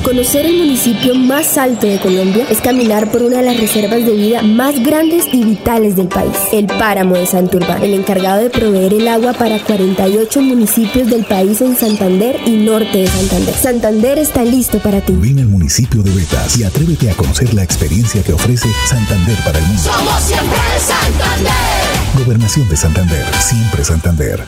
Conocer 0.03 0.45
el 0.45 0.59
municipio 0.59 1.15
más 1.15 1.57
alto 1.57 1.87
de 1.87 1.99
Colombia 1.99 2.45
es 2.51 2.61
caminar 2.61 3.11
por 3.11 3.23
una 3.23 3.39
de 3.39 3.45
las 3.45 3.59
reservas 3.59 4.05
de 4.05 4.13
vida 4.13 4.43
más 4.43 4.83
grandes 4.83 5.25
y 5.33 5.43
vitales 5.43 5.97
del 5.97 6.09
país, 6.09 6.37
el 6.53 6.67
Páramo 6.67 7.15
de 7.15 7.25
Santurbán, 7.25 7.83
el 7.83 7.95
encargado 7.95 8.43
de 8.43 8.51
proveer 8.51 8.93
el 8.93 9.09
agua 9.09 9.33
para 9.33 9.59
48 9.59 10.43
municipios 10.43 11.09
del 11.09 11.25
país 11.25 11.63
en 11.63 11.75
Santander 11.75 12.39
y 12.45 12.51
norte 12.51 12.99
de 12.99 13.07
Santander. 13.07 13.55
Santander 13.55 14.19
está 14.19 14.45
listo 14.45 14.81
para 14.81 15.01
ti. 15.01 15.15
Ven 15.17 15.39
al 15.39 15.47
municipio 15.47 16.03
de 16.03 16.11
Betas 16.11 16.59
y 16.59 16.65
atrévete 16.65 17.11
a 17.11 17.15
conocer 17.15 17.55
la 17.55 17.63
experiencia 17.63 18.23
que 18.23 18.35
ofrece 18.35 18.69
Santander 18.85 19.39
para 19.47 19.59
el 19.61 19.65
mundo. 19.65 19.83
Somos 19.83 20.21
siempre 20.21 20.59
Santander. 20.79 22.02
Gobernación 22.15 22.69
de 22.69 22.77
Santander, 22.77 23.25
siempre 23.41 23.83
Santander. 23.83 24.45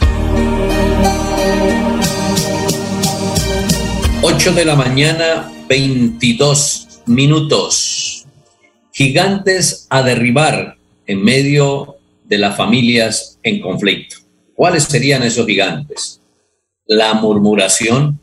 8 4.21 4.53
de 4.53 4.65
la 4.67 4.77
mañana, 4.77 5.51
22 5.67 7.01
minutos. 7.07 8.27
Gigantes 8.93 9.87
a 9.89 10.03
derribar 10.03 10.77
en 11.07 11.25
medio 11.25 11.97
de 12.25 12.37
las 12.37 12.55
familias 12.55 13.39
en 13.43 13.63
conflicto. 13.63 14.17
¿Cuáles 14.55 14.85
serían 14.85 15.23
esos 15.23 15.47
gigantes? 15.47 16.21
La 16.87 17.15
murmuración, 17.15 18.21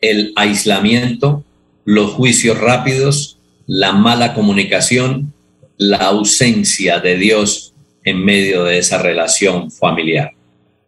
el 0.00 0.32
aislamiento, 0.36 1.42
los 1.84 2.12
juicios 2.12 2.56
rápidos, 2.56 3.38
la 3.66 3.90
mala 3.90 4.34
comunicación, 4.34 5.34
la 5.78 5.98
ausencia 5.98 7.00
de 7.00 7.16
Dios 7.16 7.67
en 8.08 8.24
medio 8.24 8.64
de 8.64 8.78
esa 8.78 9.02
relación 9.02 9.70
familiar. 9.70 10.32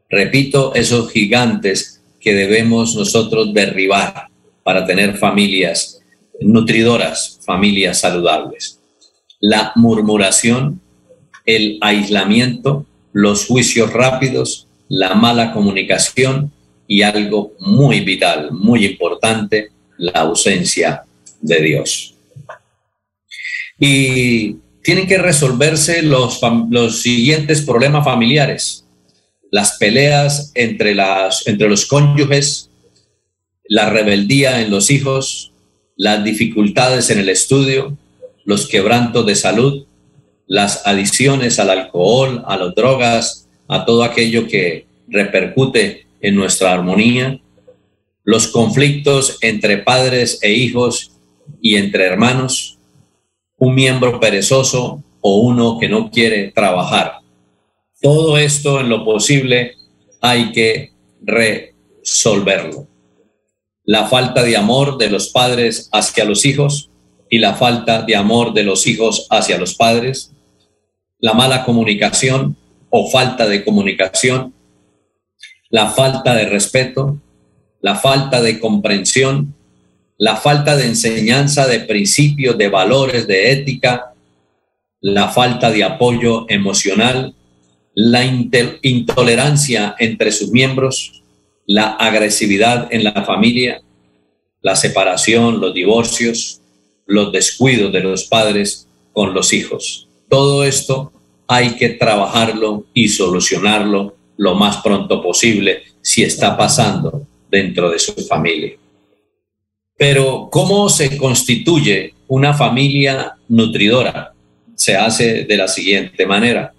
Repito, 0.08 0.74
esos 0.74 1.12
gigantes 1.12 2.02
que 2.18 2.34
debemos 2.34 2.96
nosotros 2.96 3.52
derribar 3.52 4.28
para 4.62 4.86
tener 4.86 5.16
familias 5.16 6.00
nutridoras, 6.40 7.38
familias 7.44 8.00
saludables. 8.00 8.80
La 9.40 9.72
murmuración, 9.76 10.80
el 11.44 11.78
aislamiento, 11.80 12.86
los 13.12 13.46
juicios 13.46 13.92
rápidos, 13.92 14.66
la 14.88 15.14
mala 15.14 15.52
comunicación 15.52 16.50
y 16.86 17.02
algo 17.02 17.52
muy 17.60 18.00
vital, 18.00 18.50
muy 18.52 18.84
importante, 18.86 19.70
la 19.98 20.20
ausencia 20.20 21.02
de 21.40 21.60
Dios. 21.60 22.14
Y 23.78 24.56
tienen 24.82 25.06
que 25.06 25.18
resolverse 25.18 26.02
los, 26.02 26.40
los 26.70 27.02
siguientes 27.02 27.62
problemas 27.62 28.04
familiares. 28.04 28.86
Las 29.50 29.78
peleas 29.78 30.52
entre, 30.54 30.94
las, 30.94 31.46
entre 31.46 31.68
los 31.68 31.86
cónyuges, 31.86 32.70
la 33.68 33.90
rebeldía 33.90 34.62
en 34.62 34.70
los 34.70 34.90
hijos, 34.90 35.52
las 35.96 36.24
dificultades 36.24 37.10
en 37.10 37.18
el 37.18 37.28
estudio, 37.28 37.96
los 38.44 38.66
quebrantos 38.66 39.26
de 39.26 39.36
salud, 39.36 39.86
las 40.46 40.86
adicciones 40.86 41.60
al 41.60 41.70
alcohol, 41.70 42.42
a 42.46 42.56
las 42.56 42.74
drogas, 42.74 43.48
a 43.68 43.84
todo 43.84 44.02
aquello 44.02 44.48
que 44.48 44.86
repercute 45.06 46.06
en 46.20 46.34
nuestra 46.34 46.72
armonía, 46.72 47.40
los 48.24 48.48
conflictos 48.48 49.38
entre 49.42 49.78
padres 49.78 50.40
e 50.42 50.52
hijos 50.52 51.12
y 51.62 51.76
entre 51.76 52.04
hermanos, 52.04 52.79
un 53.60 53.74
miembro 53.74 54.18
perezoso 54.18 55.04
o 55.20 55.36
uno 55.36 55.78
que 55.78 55.88
no 55.88 56.10
quiere 56.10 56.50
trabajar. 56.50 57.20
Todo 58.02 58.36
esto 58.36 58.80
en 58.80 58.88
lo 58.88 59.04
posible 59.04 59.76
hay 60.20 60.50
que 60.50 60.92
resolverlo 61.22 62.90
la 63.90 64.06
falta 64.06 64.44
de 64.44 64.56
amor 64.56 64.98
de 64.98 65.10
los 65.10 65.30
padres 65.30 65.88
hacia 65.90 66.24
los 66.24 66.44
hijos 66.44 66.90
y 67.28 67.38
la 67.38 67.54
falta 67.54 68.02
de 68.02 68.14
amor 68.14 68.52
de 68.52 68.62
los 68.62 68.86
hijos 68.86 69.26
hacia 69.30 69.58
los 69.58 69.74
padres, 69.74 70.32
la 71.18 71.34
mala 71.34 71.64
comunicación 71.64 72.56
o 72.88 73.10
falta 73.10 73.48
de 73.48 73.64
comunicación, 73.64 74.54
la 75.70 75.90
falta 75.90 76.36
de 76.36 76.44
respeto, 76.48 77.18
la 77.80 77.96
falta 77.96 78.40
de 78.40 78.60
comprensión, 78.60 79.56
la 80.20 80.36
falta 80.36 80.76
de 80.76 80.84
enseñanza 80.84 81.66
de 81.66 81.80
principios, 81.80 82.58
de 82.58 82.68
valores, 82.68 83.26
de 83.26 83.52
ética, 83.52 84.12
la 85.00 85.28
falta 85.28 85.70
de 85.70 85.82
apoyo 85.82 86.44
emocional, 86.50 87.34
la 87.94 88.22
intolerancia 88.82 89.96
entre 89.98 90.30
sus 90.30 90.50
miembros, 90.50 91.22
la 91.66 91.92
agresividad 91.92 92.88
en 92.90 93.02
la 93.02 93.24
familia, 93.24 93.80
la 94.60 94.76
separación, 94.76 95.58
los 95.58 95.72
divorcios, 95.72 96.60
los 97.06 97.32
descuidos 97.32 97.90
de 97.90 98.00
los 98.00 98.24
padres 98.24 98.88
con 99.14 99.32
los 99.32 99.54
hijos. 99.54 100.06
Todo 100.28 100.64
esto 100.64 101.14
hay 101.48 101.76
que 101.76 101.88
trabajarlo 101.88 102.84
y 102.92 103.08
solucionarlo 103.08 104.16
lo 104.36 104.54
más 104.54 104.82
pronto 104.82 105.22
posible 105.22 105.82
si 106.02 106.22
está 106.22 106.58
pasando 106.58 107.26
dentro 107.50 107.90
de 107.90 107.98
su 107.98 108.12
familia. 108.26 108.79
Pero 110.00 110.48
¿cómo 110.50 110.88
se 110.88 111.18
constituye 111.18 112.14
una 112.26 112.54
familia 112.54 113.36
nutridora? 113.50 114.32
Se 114.74 114.96
hace 114.96 115.44
de 115.44 115.56
la 115.58 115.68
siguiente 115.68 116.24
manera. 116.24 116.72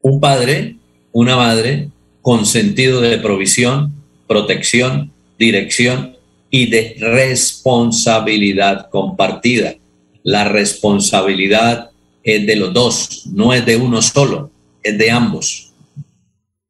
Un 0.00 0.20
padre, 0.20 0.76
una 1.10 1.34
madre 1.34 1.88
con 2.22 2.46
sentido 2.46 3.00
de 3.00 3.18
provisión, 3.18 3.92
protección, 4.28 5.10
dirección 5.40 6.16
y 6.50 6.70
de 6.70 6.94
responsabilidad 7.00 8.90
compartida. 8.90 9.74
La 10.22 10.44
responsabilidad 10.44 11.90
es 12.22 12.46
de 12.46 12.54
los 12.54 12.72
dos, 12.72 13.26
no 13.26 13.52
es 13.52 13.66
de 13.66 13.76
uno 13.76 14.02
solo, 14.02 14.52
es 14.84 14.96
de 14.96 15.10
ambos. 15.10 15.72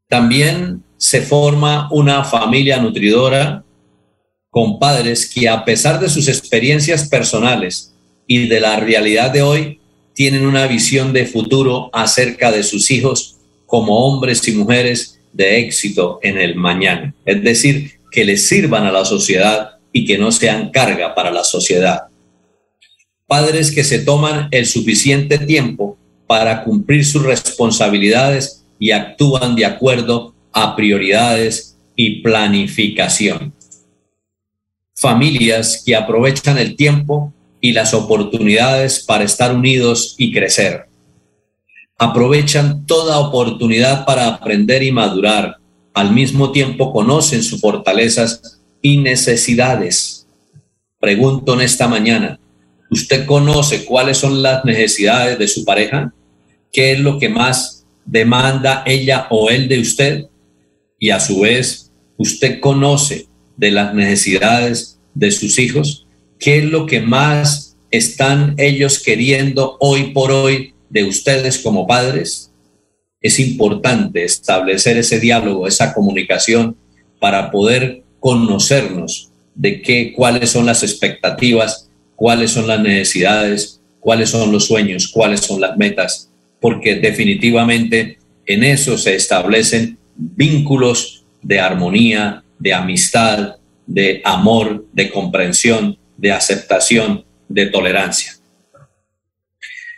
También 0.08 0.82
se 0.96 1.20
forma 1.20 1.86
una 1.92 2.24
familia 2.24 2.78
nutridora 2.78 3.62
con 4.50 4.78
padres 4.78 5.28
que 5.28 5.48
a 5.48 5.64
pesar 5.64 6.00
de 6.00 6.08
sus 6.08 6.28
experiencias 6.28 7.08
personales 7.08 7.92
y 8.26 8.48
de 8.48 8.60
la 8.60 8.76
realidad 8.76 9.30
de 9.30 9.42
hoy, 9.42 9.80
tienen 10.14 10.46
una 10.46 10.66
visión 10.66 11.12
de 11.12 11.26
futuro 11.26 11.90
acerca 11.92 12.50
de 12.50 12.62
sus 12.62 12.90
hijos 12.90 13.36
como 13.66 14.06
hombres 14.06 14.46
y 14.48 14.52
mujeres 14.52 15.20
de 15.32 15.60
éxito 15.60 16.18
en 16.22 16.38
el 16.38 16.56
mañana. 16.56 17.14
Es 17.24 17.42
decir, 17.42 17.92
que 18.10 18.24
les 18.24 18.48
sirvan 18.48 18.84
a 18.84 18.92
la 18.92 19.04
sociedad 19.04 19.78
y 19.92 20.04
que 20.04 20.18
no 20.18 20.32
sean 20.32 20.70
carga 20.70 21.14
para 21.14 21.30
la 21.30 21.44
sociedad. 21.44 22.04
Padres 23.26 23.70
que 23.70 23.84
se 23.84 24.00
toman 24.00 24.48
el 24.50 24.66
suficiente 24.66 25.38
tiempo 25.38 25.98
para 26.26 26.64
cumplir 26.64 27.04
sus 27.04 27.22
responsabilidades 27.22 28.64
y 28.78 28.90
actúan 28.92 29.54
de 29.54 29.66
acuerdo 29.66 30.34
a 30.52 30.74
prioridades 30.74 31.76
y 31.94 32.22
planificación. 32.22 33.52
Familias 35.00 35.84
que 35.86 35.94
aprovechan 35.94 36.58
el 36.58 36.74
tiempo 36.74 37.32
y 37.60 37.70
las 37.70 37.94
oportunidades 37.94 39.04
para 39.04 39.22
estar 39.22 39.54
unidos 39.54 40.16
y 40.18 40.32
crecer. 40.32 40.86
Aprovechan 41.96 42.84
toda 42.84 43.20
oportunidad 43.20 44.04
para 44.04 44.26
aprender 44.26 44.82
y 44.82 44.90
madurar. 44.90 45.58
Al 45.94 46.12
mismo 46.12 46.50
tiempo 46.50 46.92
conocen 46.92 47.44
sus 47.44 47.60
fortalezas 47.60 48.60
y 48.82 48.96
necesidades. 48.96 50.26
Pregunto 50.98 51.54
en 51.54 51.60
esta 51.60 51.86
mañana, 51.86 52.40
¿usted 52.90 53.24
conoce 53.24 53.84
cuáles 53.84 54.18
son 54.18 54.42
las 54.42 54.64
necesidades 54.64 55.38
de 55.38 55.46
su 55.46 55.64
pareja? 55.64 56.12
¿Qué 56.72 56.90
es 56.92 56.98
lo 56.98 57.20
que 57.20 57.28
más 57.28 57.86
demanda 58.04 58.82
ella 58.84 59.28
o 59.30 59.48
él 59.48 59.68
de 59.68 59.78
usted? 59.78 60.26
Y 60.98 61.10
a 61.10 61.20
su 61.20 61.38
vez, 61.38 61.92
¿usted 62.16 62.58
conoce 62.58 63.28
de 63.58 63.70
las 63.70 63.92
necesidades 63.92 64.98
de 65.12 65.30
sus 65.30 65.58
hijos? 65.58 66.06
¿Qué 66.38 66.58
es 66.58 66.64
lo 66.64 66.86
que 66.86 67.02
más 67.02 67.76
están 67.90 68.54
ellos 68.56 69.00
queriendo 69.00 69.76
hoy 69.80 70.12
por 70.12 70.32
hoy 70.32 70.72
de 70.88 71.04
ustedes 71.04 71.58
como 71.58 71.86
padres? 71.86 72.50
Es 73.20 73.38
importante 73.40 74.24
establecer 74.24 74.96
ese 74.96 75.20
diálogo, 75.20 75.66
esa 75.66 75.92
comunicación 75.92 76.76
para 77.20 77.50
poder 77.50 78.04
conocernos 78.20 79.30
de 79.54 79.82
qué, 79.82 80.12
cuáles 80.14 80.50
son 80.50 80.64
las 80.64 80.84
expectativas, 80.84 81.90
cuáles 82.14 82.52
son 82.52 82.68
las 82.68 82.80
necesidades, 82.80 83.80
cuáles 83.98 84.30
son 84.30 84.52
los 84.52 84.66
sueños, 84.66 85.08
cuáles 85.08 85.40
son 85.40 85.60
las 85.60 85.76
metas, 85.76 86.30
porque 86.60 86.94
definitivamente 86.94 88.18
en 88.46 88.62
eso 88.62 88.96
se 88.96 89.16
establecen 89.16 89.98
vínculos 90.16 91.24
de 91.42 91.58
armonía, 91.58 92.44
de 92.58 92.74
amistad, 92.74 93.56
de 93.86 94.20
amor, 94.24 94.86
de 94.92 95.10
comprensión, 95.10 95.98
de 96.16 96.32
aceptación, 96.32 97.24
de 97.48 97.66
tolerancia. 97.66 98.32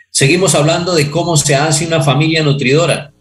Seguimos 0.09 0.55
hablando 0.55 0.93
de 0.93 1.09
cómo 1.09 1.37
se 1.37 1.55
hace 1.55 1.85
una 1.85 2.01
familia 2.01 2.43
nutridora. 2.43 3.11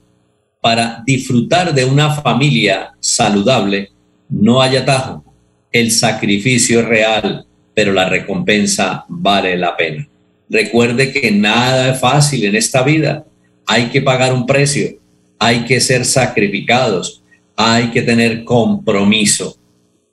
Para 0.61 1.03
disfrutar 1.07 1.72
de 1.72 1.85
una 1.85 2.11
familia 2.11 2.92
saludable, 3.00 3.90
no 4.29 4.61
hay 4.61 4.76
atajo. 4.76 5.24
El 5.72 5.90
sacrificio 5.90 6.81
es 6.81 6.87
real, 6.87 7.46
pero 7.74 7.92
la 7.92 8.09
recompensa 8.09 9.05
vale 9.09 9.57
la 9.57 9.76
pena. 9.76 10.07
Recuerde 10.48 11.12
que 11.12 11.31
nada 11.31 11.92
es 11.92 12.00
fácil 12.00 12.44
en 12.44 12.57
esta 12.57 12.83
vida. 12.83 13.24
Hay 13.66 13.87
que 13.87 14.03
pagar 14.03 14.35
un 14.35 14.44
precio, 14.44 14.98
hay 15.38 15.64
que 15.64 15.81
ser 15.81 16.05
sacrificados, 16.05 17.19
hay 17.62 17.90
que 17.90 18.01
tener 18.01 18.44
compromiso. 18.44 19.57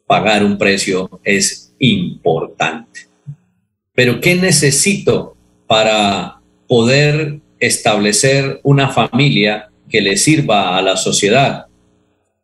Pagar 0.06 0.44
un 0.44 0.58
precio 0.58 1.10
es 1.24 1.74
importante. 1.80 3.08
Pero 3.94 4.20
¿qué 4.20 4.36
necesito 4.36 5.36
para 5.66 6.42
poder 6.68 7.40
establecer 7.60 8.60
una 8.64 8.90
familia 8.90 9.70
que 9.90 10.02
le 10.02 10.18
sirva 10.18 10.78
a 10.78 10.82
la 10.82 10.98
sociedad? 10.98 11.68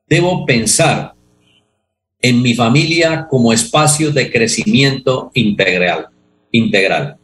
Debo 0.07 0.45
pensar 0.45 1.13
en 2.21 2.41
mi 2.41 2.53
familia 2.53 3.27
como 3.29 3.51
espacio 3.51 4.11
de 4.11 4.31
crecimiento 4.31 5.31
integral. 5.33 6.07
integral. 6.51 7.17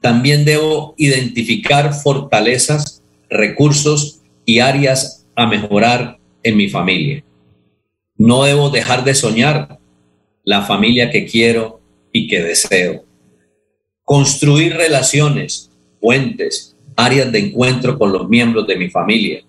También 0.00 0.44
debo 0.44 0.94
identificar 0.96 1.92
fortalezas, 1.92 3.02
recursos 3.28 4.22
y 4.44 4.60
áreas 4.60 5.26
a 5.34 5.46
mejorar 5.46 6.15
en 6.46 6.56
mi 6.56 6.68
familia. 6.68 7.24
No 8.16 8.44
debo 8.44 8.70
dejar 8.70 9.04
de 9.04 9.14
soñar 9.14 9.78
la 10.44 10.62
familia 10.62 11.10
que 11.10 11.26
quiero 11.26 11.80
y 12.12 12.28
que 12.28 12.42
deseo. 12.42 13.04
Construir 14.04 14.76
relaciones, 14.76 15.70
puentes, 16.00 16.76
áreas 16.94 17.30
de 17.32 17.40
encuentro 17.40 17.98
con 17.98 18.12
los 18.12 18.28
miembros 18.28 18.66
de 18.66 18.76
mi 18.76 18.88
familia. 18.88 19.42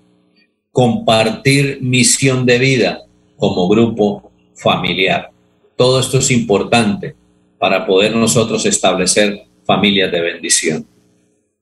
Compartir 0.72 1.80
misión 1.82 2.46
de 2.46 2.58
vida 2.58 3.02
como 3.38 3.70
grupo 3.70 4.32
familiar. 4.56 5.30
Todo 5.76 6.00
esto 6.00 6.18
es 6.18 6.32
importante 6.32 7.16
para 7.60 7.86
poder 7.86 8.16
nosotros 8.16 8.66
establecer 8.66 9.44
familias 9.66 10.12
de 10.12 10.22
bendición. 10.22 10.88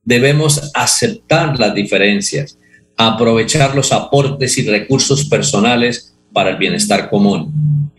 Debemos 0.02 0.70
aceptar 0.74 1.58
las 1.58 1.74
diferencias, 1.74 2.58
aprovechar 2.96 3.74
los 3.74 3.92
aportes 3.92 4.56
y 4.58 4.68
recursos 4.68 5.24
personales 5.26 6.16
para 6.32 6.50
el 6.50 6.56
bienestar 6.56 7.10
común. 7.10 7.90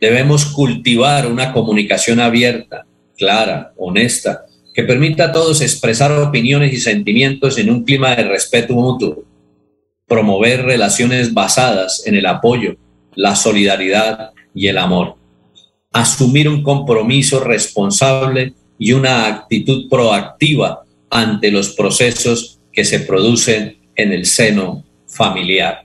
Debemos 0.00 0.46
cultivar 0.46 1.26
una 1.26 1.52
comunicación 1.52 2.20
abierta, 2.20 2.86
clara, 3.16 3.72
honesta, 3.76 4.44
que 4.74 4.82
permita 4.82 5.26
a 5.26 5.32
todos 5.32 5.60
expresar 5.60 6.12
opiniones 6.12 6.72
y 6.72 6.78
sentimientos 6.78 7.58
en 7.58 7.70
un 7.70 7.84
clima 7.84 8.14
de 8.16 8.24
respeto 8.24 8.74
mutuo. 8.74 9.24
Promover 10.06 10.64
relaciones 10.64 11.32
basadas 11.32 12.02
en 12.06 12.16
el 12.16 12.26
apoyo, 12.26 12.76
la 13.14 13.36
solidaridad 13.36 14.32
y 14.54 14.66
el 14.66 14.78
amor. 14.78 15.16
Asumir 15.92 16.48
un 16.48 16.62
compromiso 16.62 17.40
responsable 17.40 18.52
y 18.78 18.92
una 18.92 19.26
actitud 19.26 19.88
proactiva 19.88 20.82
ante 21.08 21.52
los 21.52 21.70
procesos 21.70 22.58
que 22.72 22.84
se 22.84 23.00
producen 23.00 23.78
en 23.96 24.12
el 24.12 24.26
seno 24.26 24.84
familiar. 25.06 25.84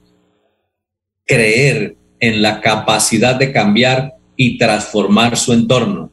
Creer 1.25 1.95
en 2.19 2.41
la 2.41 2.61
capacidad 2.61 3.35
de 3.35 3.51
cambiar 3.51 4.15
y 4.35 4.57
transformar 4.57 5.37
su 5.37 5.53
entorno. 5.53 6.11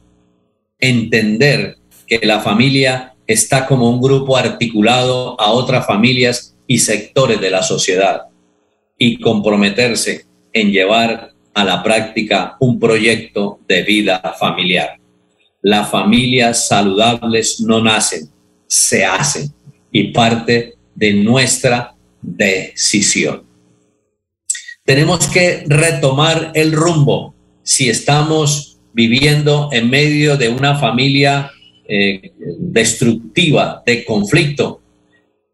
Entender 0.79 1.77
que 2.05 2.19
la 2.23 2.39
familia 2.39 3.15
está 3.25 3.65
como 3.65 3.89
un 3.89 4.01
grupo 4.01 4.37
articulado 4.37 5.39
a 5.39 5.51
otras 5.51 5.85
familias 5.85 6.55
y 6.65 6.79
sectores 6.79 7.41
de 7.41 7.49
la 7.49 7.63
sociedad 7.63 8.23
y 8.97 9.19
comprometerse 9.19 10.25
en 10.53 10.71
llevar 10.71 11.33
a 11.53 11.63
la 11.63 11.83
práctica 11.83 12.55
un 12.59 12.79
proyecto 12.79 13.59
de 13.67 13.83
vida 13.83 14.19
familiar. 14.39 14.99
Las 15.61 15.89
familias 15.89 16.67
saludables 16.67 17.59
no 17.59 17.83
nacen, 17.83 18.29
se 18.67 19.03
hacen 19.03 19.51
y 19.91 20.11
parte 20.13 20.76
de 20.97 21.13
nuestra 21.13 21.95
decisión. 22.21 23.43
Tenemos 24.83 25.27
que 25.27 25.63
retomar 25.67 26.51
el 26.55 26.71
rumbo 26.71 27.35
si 27.61 27.89
estamos 27.89 28.79
viviendo 28.93 29.69
en 29.71 29.89
medio 29.91 30.37
de 30.37 30.49
una 30.49 30.75
familia 30.79 31.51
eh, 31.87 32.31
destructiva, 32.57 33.83
de 33.85 34.03
conflicto. 34.05 34.81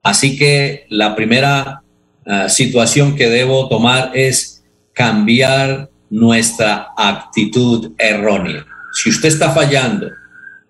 Así 0.01 0.38
que 0.38 0.86
la 0.89 1.13
primera 1.13 1.84
ah, 2.25 2.47
situación 2.47 3.15
que 3.15 3.27
debo 3.29 3.67
tomar 3.67 4.12
es 4.13 4.63
cambiar 4.93 5.89
nuestra 6.10 6.93
actitud 6.95 7.91
errónea. 7.97 8.65
Si 8.93 9.10
usted 9.10 9.27
está 9.27 9.51
fallando 9.51 10.10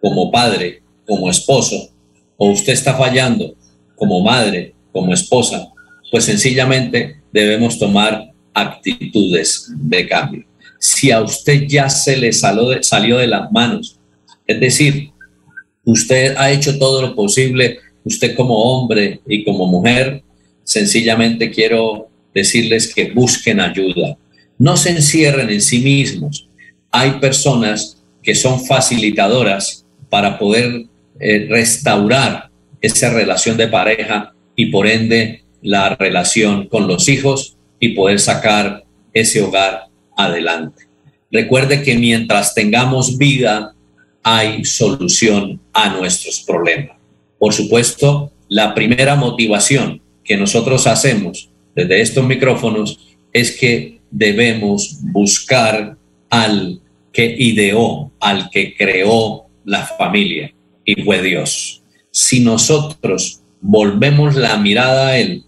como 0.01 0.31
padre, 0.31 0.81
como 1.05 1.29
esposo, 1.29 1.89
o 2.37 2.49
usted 2.49 2.73
está 2.73 2.95
fallando 2.95 3.55
como 3.95 4.21
madre, 4.21 4.73
como 4.91 5.13
esposa, 5.13 5.67
pues 6.11 6.25
sencillamente 6.25 7.17
debemos 7.31 7.79
tomar 7.79 8.31
actitudes 8.53 9.71
de 9.75 10.07
cambio. 10.07 10.45
Si 10.79 11.11
a 11.11 11.21
usted 11.21 11.65
ya 11.67 11.89
se 11.89 12.17
le 12.17 12.31
salió 12.33 13.17
de, 13.17 13.27
las 13.27 13.51
manos, 13.51 13.99
es 14.45 14.59
decir, 14.59 15.11
usted 15.85 16.35
ha 16.37 16.51
hecho 16.51 16.77
todo 16.77 17.01
lo 17.01 17.15
posible, 17.15 17.79
usted 18.03 18.35
como 18.35 18.55
hombre 18.55 19.21
y 19.27 19.43
como 19.43 19.65
mujer, 19.65 20.23
sencillamente 20.63 21.49
quiero 21.49 22.09
decirles 22.33 22.93
que 22.93 23.11
busquen 23.11 23.59
ayuda. 23.59 24.17
No 24.57 24.77
se 24.77 24.91
encierren 24.91 25.49
en 25.49 25.61
sí 25.61 25.79
mismos. 25.79 26.47
Hay 26.91 27.11
personas 27.19 28.03
que 28.21 28.35
son 28.35 28.63
facilitadoras 28.65 29.85
para 30.09 30.37
poder 30.37 30.85
eh, 31.19 31.47
restaurar 31.49 32.49
esa 32.83 33.11
relación 33.11 33.57
de 33.57 33.69
pareja 33.69 34.33
y 34.55 34.67
por 34.67 34.87
ende 34.87 35.43
la 35.61 35.95
relación 35.95 36.67
con 36.67 36.85
los 36.85 37.07
hijos 37.09 37.57
y 37.79 37.89
poder 37.89 38.19
sacar 38.19 38.83
ese 39.13 39.41
hogar 39.41 39.85
adelante. 40.15 40.83
Recuerde 41.31 41.81
que 41.81 41.95
mientras 41.95 42.53
tengamos 42.53 43.17
vida, 43.17 43.73
hay 44.21 44.63
solución 44.65 45.59
a 45.73 45.89
nuestros 45.89 46.41
problemas. 46.41 46.97
Por 47.39 47.53
supuesto, 47.53 48.31
la 48.49 48.75
primera 48.75 49.15
motivación 49.15 50.01
que 50.23 50.37
nosotros 50.37 50.85
hacemos 50.85 51.49
desde 51.75 52.01
estos 52.01 52.25
micrófonos 52.25 52.99
es 53.31 53.57
que 53.57 53.99
debemos 54.11 54.97
buscar 55.01 55.97
al 56.29 56.79
que 57.11 57.35
ideó, 57.37 58.11
al 58.19 58.49
que 58.49 58.75
creó 58.75 59.45
la 59.65 59.85
familia, 59.85 60.53
y 60.85 61.01
fue 61.01 61.21
Dios. 61.21 61.82
Si 62.15 62.41
nosotros 62.41 63.41
volvemos 63.59 64.35
la 64.35 64.55
mirada 64.57 65.07
a 65.07 65.17
Él 65.17 65.45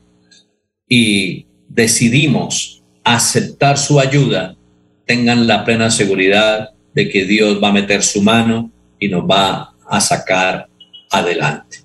y 0.89 1.45
decidimos 1.69 2.81
aceptar 3.03 3.77
su 3.77 3.99
ayuda, 3.99 4.55
tengan 5.05 5.45
la 5.45 5.63
plena 5.63 5.91
seguridad 5.91 6.71
de 6.95 7.07
que 7.07 7.25
Dios 7.25 7.61
va 7.63 7.67
a 7.67 7.73
meter 7.73 8.01
su 8.01 8.23
mano 8.23 8.71
y 8.99 9.09
nos 9.09 9.29
va 9.29 9.75
a 9.87 10.01
sacar 10.01 10.67
adelante. 11.11 11.83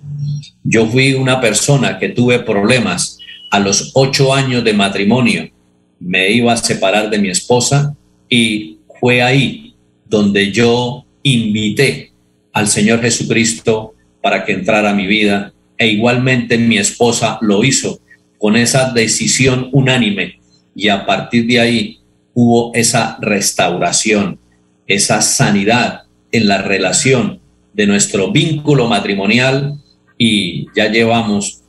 Yo 0.65 0.87
fui 0.87 1.13
una 1.13 1.43
persona 1.43 1.99
que 1.99 2.09
tuve 2.09 2.39
problemas 2.39 3.19
a 3.51 3.61
los 3.61 3.91
ocho 3.93 4.33
años 4.33 4.65
de 4.65 4.73
matrimonio. 4.73 5.51
Me 5.99 6.31
iba 6.31 6.55
a 6.55 6.57
separar 6.57 7.11
de 7.11 7.19
mi 7.19 7.29
esposa 7.29 7.95
y 8.31 8.79
fue 8.99 9.21
ahí 9.21 9.75
donde 10.07 10.51
yo 10.51 11.05
invité 11.23 12.13
al 12.55 12.67
Señor 12.67 13.03
Jesucristo 13.03 13.95
para 14.21 14.45
que 14.45 14.53
entrara 14.53 14.91
a 14.91 14.95
mi 14.95 15.07
vida 15.07 15.53
e 15.79 15.89
igualmente 15.89 16.59
mi 16.59 16.79
esposa 16.79 17.39
lo 17.41 17.65
hizo 17.65 18.01
con 18.39 18.57
esa 18.57 18.93
decisión 18.93 19.69
unánime 19.73 20.41
y 20.75 20.89
a 20.89 21.05
partir 21.05 21.47
de 21.47 21.61
ahí 21.61 21.99
hubo 22.35 22.73
esa 22.75 23.19
restauración, 23.21 24.39
esa 24.87 25.21
sanidad 25.21 26.03
en 26.33 26.49
la 26.49 26.63
relación 26.63 27.41
de 27.73 27.87
nuestro 27.87 28.31
vínculo 28.33 28.89
matrimonial 28.89 29.79
y 30.17 30.67
ya 30.75 30.91
llevamos 30.91 31.63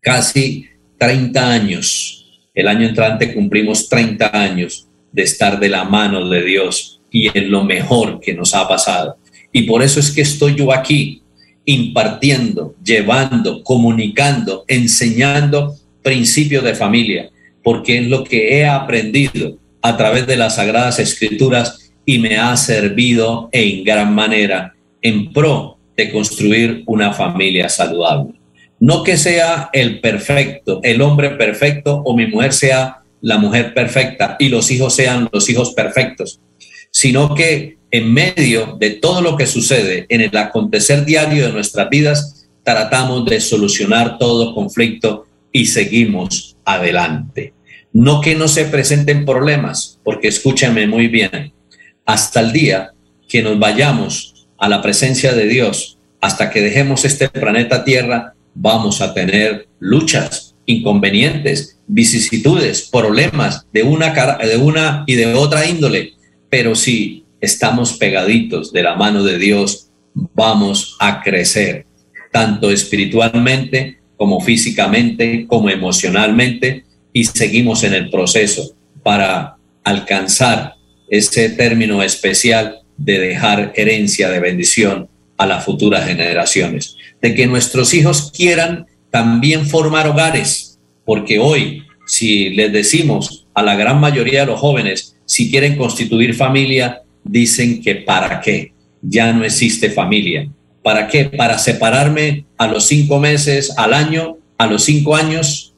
casi 0.00 0.66
30 0.98 1.50
años. 1.50 2.26
El 2.54 2.68
año 2.68 2.88
entrante 2.88 3.32
cumplimos 3.34 3.88
30 3.88 4.30
años 4.32 4.88
de 5.12 5.22
estar 5.22 5.58
de 5.58 5.68
la 5.68 5.84
mano 5.84 6.28
de 6.28 6.42
Dios 6.42 7.00
y 7.10 7.36
en 7.36 7.50
lo 7.50 7.64
mejor 7.64 8.20
que 8.20 8.34
nos 8.34 8.54
ha 8.54 8.68
pasado. 8.68 9.16
Y 9.52 9.62
por 9.62 9.82
eso 9.82 10.00
es 10.00 10.10
que 10.10 10.22
estoy 10.22 10.54
yo 10.54 10.72
aquí 10.72 11.22
impartiendo, 11.68 12.74
llevando, 12.82 13.62
comunicando, 13.62 14.64
enseñando 14.68 15.76
principios 16.02 16.64
de 16.64 16.74
familia, 16.74 17.28
porque 17.62 17.98
es 17.98 18.06
lo 18.06 18.24
que 18.24 18.56
he 18.56 18.66
aprendido 18.66 19.58
a 19.82 19.94
través 19.98 20.26
de 20.26 20.38
las 20.38 20.54
sagradas 20.54 20.98
escrituras 20.98 21.92
y 22.06 22.20
me 22.20 22.38
ha 22.38 22.56
servido 22.56 23.50
en 23.52 23.84
gran 23.84 24.14
manera 24.14 24.72
en 25.02 25.30
pro 25.30 25.76
de 25.94 26.10
construir 26.10 26.84
una 26.86 27.12
familia 27.12 27.68
saludable. 27.68 28.32
No 28.80 29.02
que 29.02 29.18
sea 29.18 29.68
el 29.74 30.00
perfecto, 30.00 30.80
el 30.82 31.02
hombre 31.02 31.32
perfecto 31.32 31.96
o 32.02 32.16
mi 32.16 32.28
mujer 32.28 32.54
sea 32.54 33.02
la 33.20 33.36
mujer 33.36 33.74
perfecta 33.74 34.36
y 34.38 34.48
los 34.48 34.70
hijos 34.70 34.94
sean 34.94 35.28
los 35.30 35.50
hijos 35.50 35.74
perfectos, 35.74 36.40
sino 36.90 37.34
que 37.34 37.76
en 37.90 38.12
medio 38.12 38.76
de 38.78 38.90
todo 38.90 39.22
lo 39.22 39.36
que 39.36 39.46
sucede 39.46 40.06
en 40.08 40.20
el 40.20 40.36
acontecer 40.36 41.04
diario 41.04 41.46
de 41.46 41.52
nuestras 41.52 41.88
vidas, 41.88 42.48
tratamos 42.62 43.24
de 43.24 43.40
solucionar 43.40 44.18
todo 44.18 44.54
conflicto 44.54 45.26
y 45.52 45.66
seguimos 45.66 46.56
adelante. 46.64 47.54
No 47.92 48.20
que 48.20 48.34
no 48.34 48.48
se 48.48 48.66
presenten 48.66 49.24
problemas, 49.24 49.98
porque 50.04 50.28
escúchenme 50.28 50.86
muy 50.86 51.08
bien, 51.08 51.52
hasta 52.04 52.40
el 52.40 52.52
día 52.52 52.92
que 53.28 53.42
nos 53.42 53.58
vayamos 53.58 54.46
a 54.58 54.68
la 54.68 54.82
presencia 54.82 55.32
de 55.32 55.46
Dios, 55.46 55.98
hasta 56.20 56.50
que 56.50 56.60
dejemos 56.60 57.04
este 57.04 57.28
planeta 57.28 57.84
Tierra, 57.84 58.34
vamos 58.54 59.00
a 59.00 59.14
tener 59.14 59.68
luchas, 59.78 60.54
inconvenientes, 60.66 61.78
vicisitudes, 61.86 62.88
problemas 62.90 63.66
de 63.72 63.82
una, 63.82 64.12
de 64.12 64.56
una 64.58 65.04
y 65.06 65.14
de 65.14 65.32
otra 65.34 65.66
índole. 65.66 66.14
Pero 66.50 66.74
si 66.74 67.24
estamos 67.40 67.94
pegaditos 67.94 68.72
de 68.72 68.82
la 68.82 68.94
mano 68.94 69.22
de 69.22 69.38
Dios, 69.38 69.90
vamos 70.34 70.96
a 71.00 71.22
crecer, 71.22 71.86
tanto 72.32 72.70
espiritualmente 72.70 73.98
como 74.16 74.40
físicamente, 74.40 75.46
como 75.46 75.70
emocionalmente, 75.70 76.84
y 77.12 77.24
seguimos 77.24 77.84
en 77.84 77.94
el 77.94 78.10
proceso 78.10 78.74
para 79.02 79.56
alcanzar 79.84 80.74
ese 81.08 81.50
término 81.50 82.02
especial 82.02 82.80
de 82.96 83.18
dejar 83.18 83.72
herencia 83.76 84.28
de 84.28 84.40
bendición 84.40 85.08
a 85.36 85.46
las 85.46 85.64
futuras 85.64 86.06
generaciones, 86.06 86.96
de 87.22 87.34
que 87.34 87.46
nuestros 87.46 87.94
hijos 87.94 88.32
quieran 88.36 88.86
también 89.10 89.66
formar 89.66 90.08
hogares, 90.08 90.78
porque 91.04 91.38
hoy, 91.38 91.84
si 92.06 92.50
les 92.50 92.72
decimos 92.72 93.46
a 93.54 93.62
la 93.62 93.76
gran 93.76 94.00
mayoría 94.00 94.40
de 94.40 94.46
los 94.46 94.60
jóvenes, 94.60 95.16
si 95.24 95.50
quieren 95.50 95.76
constituir 95.76 96.34
familia, 96.34 97.02
dicen 97.28 97.80
que 97.80 97.96
para 97.96 98.40
qué, 98.40 98.72
ya 99.02 99.32
no 99.32 99.44
existe 99.44 99.90
familia. 99.90 100.50
¿Para 100.82 101.06
qué? 101.08 101.26
Para 101.26 101.58
separarme 101.58 102.46
a 102.56 102.66
los 102.66 102.86
cinco 102.86 103.18
meses, 103.20 103.72
al 103.76 103.92
año, 103.92 104.38
a 104.56 104.66
los 104.66 104.84
cinco 104.84 105.14
años, 105.14 105.74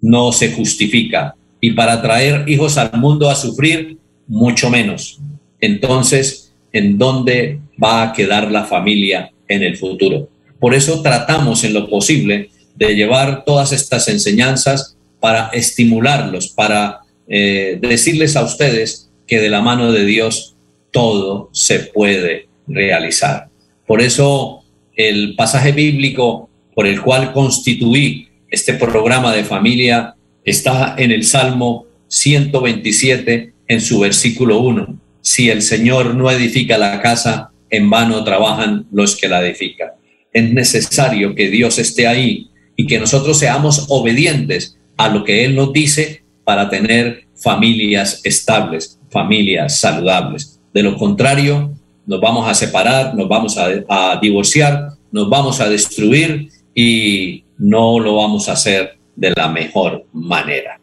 no 0.00 0.32
se 0.32 0.52
justifica. 0.52 1.34
Y 1.60 1.72
para 1.72 2.00
traer 2.00 2.48
hijos 2.48 2.78
al 2.78 2.98
mundo 2.98 3.28
a 3.28 3.34
sufrir, 3.34 3.98
mucho 4.26 4.70
menos. 4.70 5.20
Entonces, 5.60 6.54
¿en 6.72 6.98
dónde 6.98 7.60
va 7.82 8.02
a 8.02 8.12
quedar 8.12 8.50
la 8.50 8.64
familia 8.64 9.30
en 9.48 9.62
el 9.62 9.76
futuro? 9.76 10.28
Por 10.60 10.74
eso 10.74 11.02
tratamos 11.02 11.64
en 11.64 11.74
lo 11.74 11.88
posible 11.88 12.50
de 12.74 12.94
llevar 12.94 13.44
todas 13.44 13.72
estas 13.72 14.08
enseñanzas 14.08 14.96
para 15.20 15.48
estimularlos, 15.48 16.48
para 16.48 17.00
eh, 17.28 17.78
decirles 17.80 18.36
a 18.36 18.44
ustedes 18.44 19.10
que 19.26 19.40
de 19.40 19.48
la 19.48 19.60
mano 19.60 19.92
de 19.92 20.04
Dios 20.04 20.55
todo 20.96 21.50
se 21.52 21.80
puede 21.80 22.48
realizar. 22.66 23.50
Por 23.86 24.00
eso 24.00 24.64
el 24.94 25.36
pasaje 25.36 25.72
bíblico 25.72 26.48
por 26.74 26.86
el 26.86 27.02
cual 27.02 27.34
constituí 27.34 28.28
este 28.50 28.72
programa 28.72 29.34
de 29.34 29.44
familia 29.44 30.14
está 30.42 30.94
en 30.96 31.10
el 31.10 31.24
Salmo 31.24 31.84
127 32.08 33.52
en 33.68 33.80
su 33.82 34.00
versículo 34.00 34.60
1. 34.60 34.98
Si 35.20 35.50
el 35.50 35.60
Señor 35.60 36.14
no 36.14 36.30
edifica 36.30 36.78
la 36.78 37.02
casa, 37.02 37.50
en 37.68 37.90
vano 37.90 38.24
trabajan 38.24 38.86
los 38.90 39.16
que 39.16 39.28
la 39.28 39.46
edifican. 39.46 39.90
Es 40.32 40.50
necesario 40.50 41.34
que 41.34 41.50
Dios 41.50 41.78
esté 41.78 42.06
ahí 42.06 42.48
y 42.74 42.86
que 42.86 42.98
nosotros 42.98 43.38
seamos 43.38 43.84
obedientes 43.90 44.78
a 44.96 45.10
lo 45.10 45.24
que 45.24 45.44
Él 45.44 45.56
nos 45.56 45.74
dice 45.74 46.22
para 46.42 46.70
tener 46.70 47.26
familias 47.34 48.22
estables, 48.24 48.98
familias 49.10 49.78
saludables. 49.78 50.55
De 50.76 50.82
lo 50.82 50.94
contrario, 50.98 51.72
nos 52.04 52.20
vamos 52.20 52.46
a 52.46 52.52
separar, 52.52 53.14
nos 53.14 53.26
vamos 53.26 53.56
a, 53.56 54.18
divorciar, 54.20 54.90
nos 55.10 55.26
vamos 55.30 55.58
a 55.58 55.70
destruir 55.70 56.50
y 56.74 57.44
no 57.56 57.98
lo 57.98 58.16
vamos 58.16 58.46
a 58.50 58.52
hacer 58.52 58.98
de 59.14 59.32
la 59.34 59.48
mejor 59.48 60.04
manera. 60.12 60.78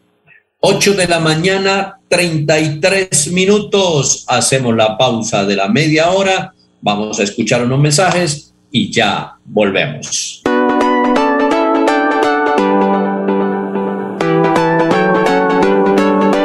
8 0.58 0.94
de 0.94 1.06
la 1.06 1.20
mañana, 1.20 2.00
33 2.08 3.30
minutos. 3.30 4.24
Hacemos 4.26 4.74
la 4.74 4.98
pausa 4.98 5.44
de 5.44 5.54
la 5.54 5.68
media 5.68 6.10
hora. 6.10 6.52
Vamos 6.80 7.20
a 7.20 7.22
escuchar 7.22 7.62
unos 7.64 7.78
mensajes 7.78 8.52
y 8.72 8.90
ya 8.90 9.34
volvemos. 9.44 10.43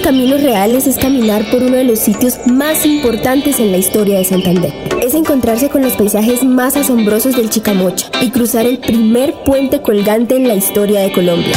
Los 0.00 0.06
caminos 0.06 0.42
reales 0.42 0.86
es 0.86 0.96
caminar 0.96 1.44
por 1.50 1.62
uno 1.62 1.76
de 1.76 1.84
los 1.84 1.98
sitios 1.98 2.38
más 2.46 2.86
importantes 2.86 3.60
en 3.60 3.70
la 3.70 3.76
historia 3.76 4.18
de 4.18 4.24
Santander. 4.24 4.72
Es 5.02 5.12
encontrarse 5.12 5.68
con 5.68 5.82
los 5.82 5.92
paisajes 5.92 6.42
más 6.42 6.76
asombrosos 6.76 7.36
del 7.36 7.50
Chicamocha 7.50 8.10
y 8.22 8.30
cruzar 8.30 8.64
el 8.64 8.78
primer 8.78 9.34
puente 9.44 9.82
colgante 9.82 10.36
en 10.36 10.48
la 10.48 10.54
historia 10.54 11.00
de 11.00 11.12
Colombia. 11.12 11.54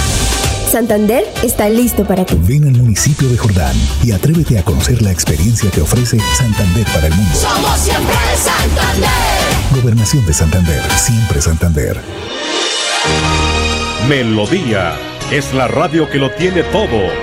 Santander 0.69 1.23
está 1.41 1.69
listo 1.69 2.05
para 2.05 2.25
ti. 2.25 2.35
Ven 2.41 2.65
al 2.65 2.73
municipio 2.73 3.29
de 3.29 3.37
Jordán 3.37 3.75
y 4.03 4.11
atrévete 4.11 4.59
a 4.59 4.63
conocer 4.63 5.01
la 5.01 5.11
experiencia 5.11 5.71
que 5.71 5.81
ofrece 5.81 6.17
Santander 6.35 6.85
para 6.87 7.07
el 7.07 7.13
mundo. 7.13 7.35
Somos 7.35 7.79
siempre 7.79 8.15
Santander. 8.35 9.81
Gobernación 9.81 10.25
de 10.25 10.33
Santander, 10.33 10.81
siempre 10.97 11.41
Santander. 11.41 11.97
Melodía 14.09 14.95
es 15.31 15.53
la 15.53 15.67
radio 15.69 16.09
que 16.09 16.17
lo 16.17 16.29
tiene 16.31 16.63
todo. 16.63 17.22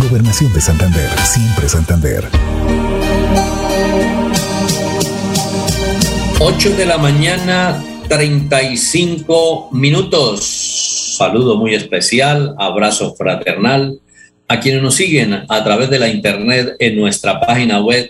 Gobernación 0.00 0.52
de 0.52 0.60
Santander. 0.60 1.08
Siempre 1.24 1.68
Santander. 1.68 2.24
8 6.40 6.76
de 6.76 6.86
la 6.86 6.96
mañana, 6.96 7.84
35 8.08 9.70
minutos. 9.72 11.16
Saludo 11.18 11.56
muy 11.56 11.74
especial, 11.74 12.54
abrazo 12.58 13.14
fraternal 13.14 14.00
a 14.48 14.58
quienes 14.58 14.82
nos 14.82 14.94
siguen 14.94 15.44
a 15.48 15.64
través 15.64 15.90
de 15.90 15.98
la 15.98 16.08
internet 16.08 16.76
en 16.78 16.98
nuestra 16.98 17.38
página 17.38 17.82
web 17.82 18.08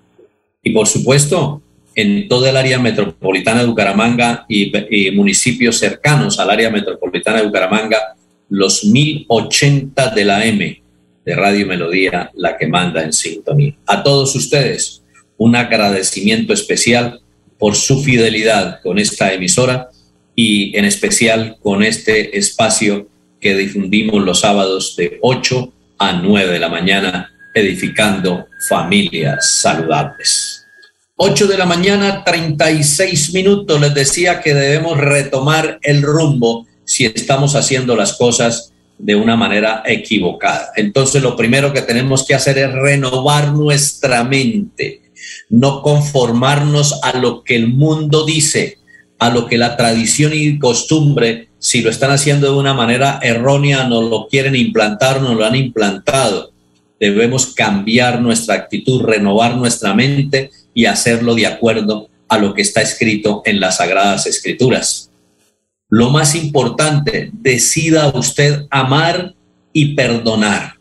Y 0.63 0.71
por 0.71 0.87
supuesto, 0.87 1.61
en 2.01 2.29
toda 2.29 2.49
el 2.49 2.55
área 2.55 2.79
metropolitana 2.79 3.59
de 3.59 3.67
Bucaramanga 3.67 4.45
y, 4.47 4.71
municipios 5.11 5.79
cercanos 5.79 6.39
al 6.39 6.49
área 6.49 6.69
metropolitana 6.69 7.39
de 7.39 7.47
Bucaramanga, 7.47 8.15
los 8.47 8.85
1080 8.85 10.09
de 10.11 10.23
la 10.23 10.45
M 10.45 10.81
de 11.25 11.35
Radio 11.35 11.67
Melodía, 11.67 12.31
la 12.35 12.57
que 12.57 12.67
manda 12.67 13.03
en 13.03 13.11
sintonía. 13.11 13.75
A 13.85 14.01
todos 14.01 14.33
ustedes, 14.33 15.03
un 15.37 15.57
agradecimiento 15.57 16.53
especial 16.53 17.19
por 17.57 17.75
su 17.75 18.01
fidelidad 18.01 18.79
con 18.81 18.97
esta 18.97 19.33
emisora 19.33 19.89
y 20.35 20.77
en 20.77 20.85
especial 20.85 21.57
con 21.61 21.83
este 21.83 22.37
espacio 22.37 23.09
que 23.41 23.57
difundimos 23.57 24.23
los 24.23 24.39
sábados 24.39 24.95
de 24.95 25.19
8 25.21 25.73
a 25.97 26.13
9 26.13 26.53
de 26.53 26.59
la 26.59 26.69
mañana, 26.69 27.29
edificando 27.53 28.47
familias 28.69 29.59
saludables. 29.59 30.58
8 31.21 31.47
de 31.47 31.57
la 31.57 31.65
mañana, 31.65 32.23
36 32.23 33.33
minutos. 33.33 33.81
Les 33.81 33.93
decía 33.93 34.39
que 34.39 34.53
debemos 34.53 34.97
retomar 34.97 35.77
el 35.81 36.01
rumbo 36.01 36.65
si 36.85 37.05
estamos 37.05 37.57
haciendo 37.57 37.93
las 37.97 38.13
cosas 38.13 38.71
de 38.97 39.17
una 39.17 39.35
manera 39.35 39.83
equivocada. 39.85 40.69
Entonces 40.77 41.21
lo 41.21 41.35
primero 41.35 41.73
que 41.73 41.81
tenemos 41.81 42.25
que 42.25 42.35
hacer 42.35 42.57
es 42.57 42.71
renovar 42.71 43.51
nuestra 43.51 44.23
mente, 44.23 45.01
no 45.49 45.81
conformarnos 45.81 47.01
a 47.03 47.17
lo 47.17 47.43
que 47.43 47.57
el 47.57 47.67
mundo 47.67 48.25
dice, 48.25 48.77
a 49.19 49.29
lo 49.29 49.45
que 49.45 49.57
la 49.57 49.75
tradición 49.75 50.31
y 50.33 50.57
costumbre, 50.57 51.49
si 51.59 51.81
lo 51.81 51.89
están 51.89 52.11
haciendo 52.11 52.49
de 52.49 52.57
una 52.57 52.73
manera 52.73 53.19
errónea, 53.21 53.83
no 53.89 54.01
lo 54.01 54.29
quieren 54.29 54.55
implantar, 54.55 55.21
no 55.21 55.35
lo 55.35 55.45
han 55.45 55.57
implantado. 55.57 56.53
Debemos 56.97 57.47
cambiar 57.47 58.21
nuestra 58.21 58.55
actitud, 58.55 59.03
renovar 59.03 59.57
nuestra 59.57 59.93
mente 59.93 60.51
y 60.79 60.85
hacerlo 60.85 61.35
de 61.35 61.45
acuerdo 61.45 62.09
a 62.29 62.37
lo 62.37 62.53
que 62.53 62.61
está 62.61 62.81
escrito 62.81 63.41
en 63.43 63.59
las 63.59 63.77
Sagradas 63.77 64.25
Escrituras. 64.25 65.11
Lo 65.89 66.09
más 66.09 66.35
importante, 66.35 67.31
decida 67.33 68.07
usted 68.15 68.65
amar 68.69 69.35
y 69.73 69.93
perdonar. 69.93 70.75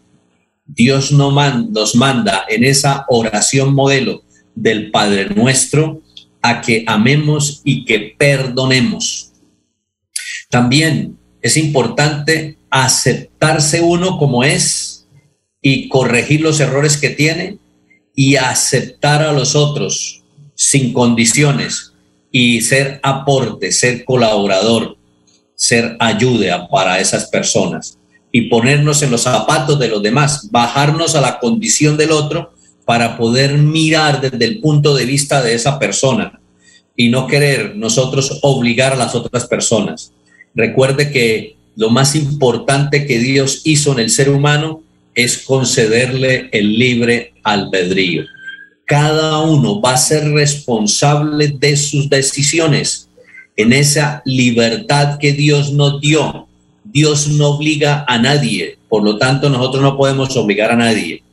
Dios 0.64 1.10
no 1.10 1.32
nos 1.32 1.96
manda 1.96 2.44
en 2.48 2.62
esa 2.62 3.06
oración 3.08 3.74
modelo 3.74 4.22
del 4.54 4.92
Padre 4.92 5.30
nuestro 5.30 6.00
a 6.42 6.60
que 6.60 6.84
amemos 6.86 7.60
y 7.64 7.84
que 7.84 8.14
perdonemos. 8.16 9.32
También 10.48 11.18
es 11.42 11.56
importante 11.56 12.56
aceptarse 12.70 13.80
uno 13.80 14.16
como 14.16 14.44
es 14.44 15.08
y 15.60 15.88
corregir 15.88 16.40
los 16.40 16.60
errores 16.60 16.96
que 16.96 17.10
tiene 17.10 17.58
y 18.20 18.34
aceptar 18.34 19.22
a 19.22 19.32
los 19.32 19.54
otros 19.54 20.24
sin 20.56 20.92
condiciones 20.92 21.92
y 22.32 22.62
ser 22.62 22.98
aporte, 23.04 23.70
ser 23.70 24.04
colaborador, 24.04 24.96
ser 25.54 25.96
ayuda 26.00 26.66
para 26.68 26.98
esas 26.98 27.26
personas 27.26 27.96
y 28.32 28.48
ponernos 28.48 29.02
en 29.02 29.12
los 29.12 29.22
zapatos 29.22 29.78
de 29.78 29.86
los 29.86 30.02
demás, 30.02 30.48
bajarnos 30.50 31.14
a 31.14 31.20
la 31.20 31.38
condición 31.38 31.96
del 31.96 32.10
otro 32.10 32.52
para 32.84 33.16
poder 33.16 33.56
mirar 33.56 34.20
desde 34.20 34.46
el 34.46 34.58
punto 34.58 34.96
de 34.96 35.06
vista 35.06 35.40
de 35.40 35.54
esa 35.54 35.78
persona 35.78 36.40
y 36.96 37.10
no 37.10 37.28
querer 37.28 37.76
nosotros 37.76 38.40
obligar 38.42 38.94
a 38.94 38.96
las 38.96 39.14
otras 39.14 39.46
personas. 39.46 40.10
Recuerde 40.56 41.12
que 41.12 41.56
lo 41.76 41.88
más 41.90 42.16
importante 42.16 43.06
que 43.06 43.20
Dios 43.20 43.60
hizo 43.62 43.92
en 43.92 44.00
el 44.00 44.10
ser 44.10 44.28
humano 44.28 44.82
es 45.18 45.38
concederle 45.38 46.48
el 46.52 46.78
libre 46.78 47.34
albedrío. 47.42 48.24
Cada 48.86 49.40
uno 49.40 49.80
va 49.80 49.94
a 49.94 49.96
ser 49.96 50.30
responsable 50.30 51.48
de 51.48 51.76
sus 51.76 52.08
decisiones 52.08 53.10
en 53.56 53.72
esa 53.72 54.22
libertad 54.24 55.18
que 55.18 55.32
Dios 55.32 55.72
nos 55.72 56.00
dio. 56.00 56.46
Dios 56.84 57.26
no 57.26 57.48
obliga 57.48 58.04
a 58.06 58.18
nadie, 58.18 58.78
por 58.88 59.02
lo 59.02 59.18
tanto 59.18 59.50
nosotros 59.50 59.82
no 59.82 59.96
podemos 59.96 60.36
obligar 60.36 60.70
a 60.70 60.76
nadie. 60.76 61.24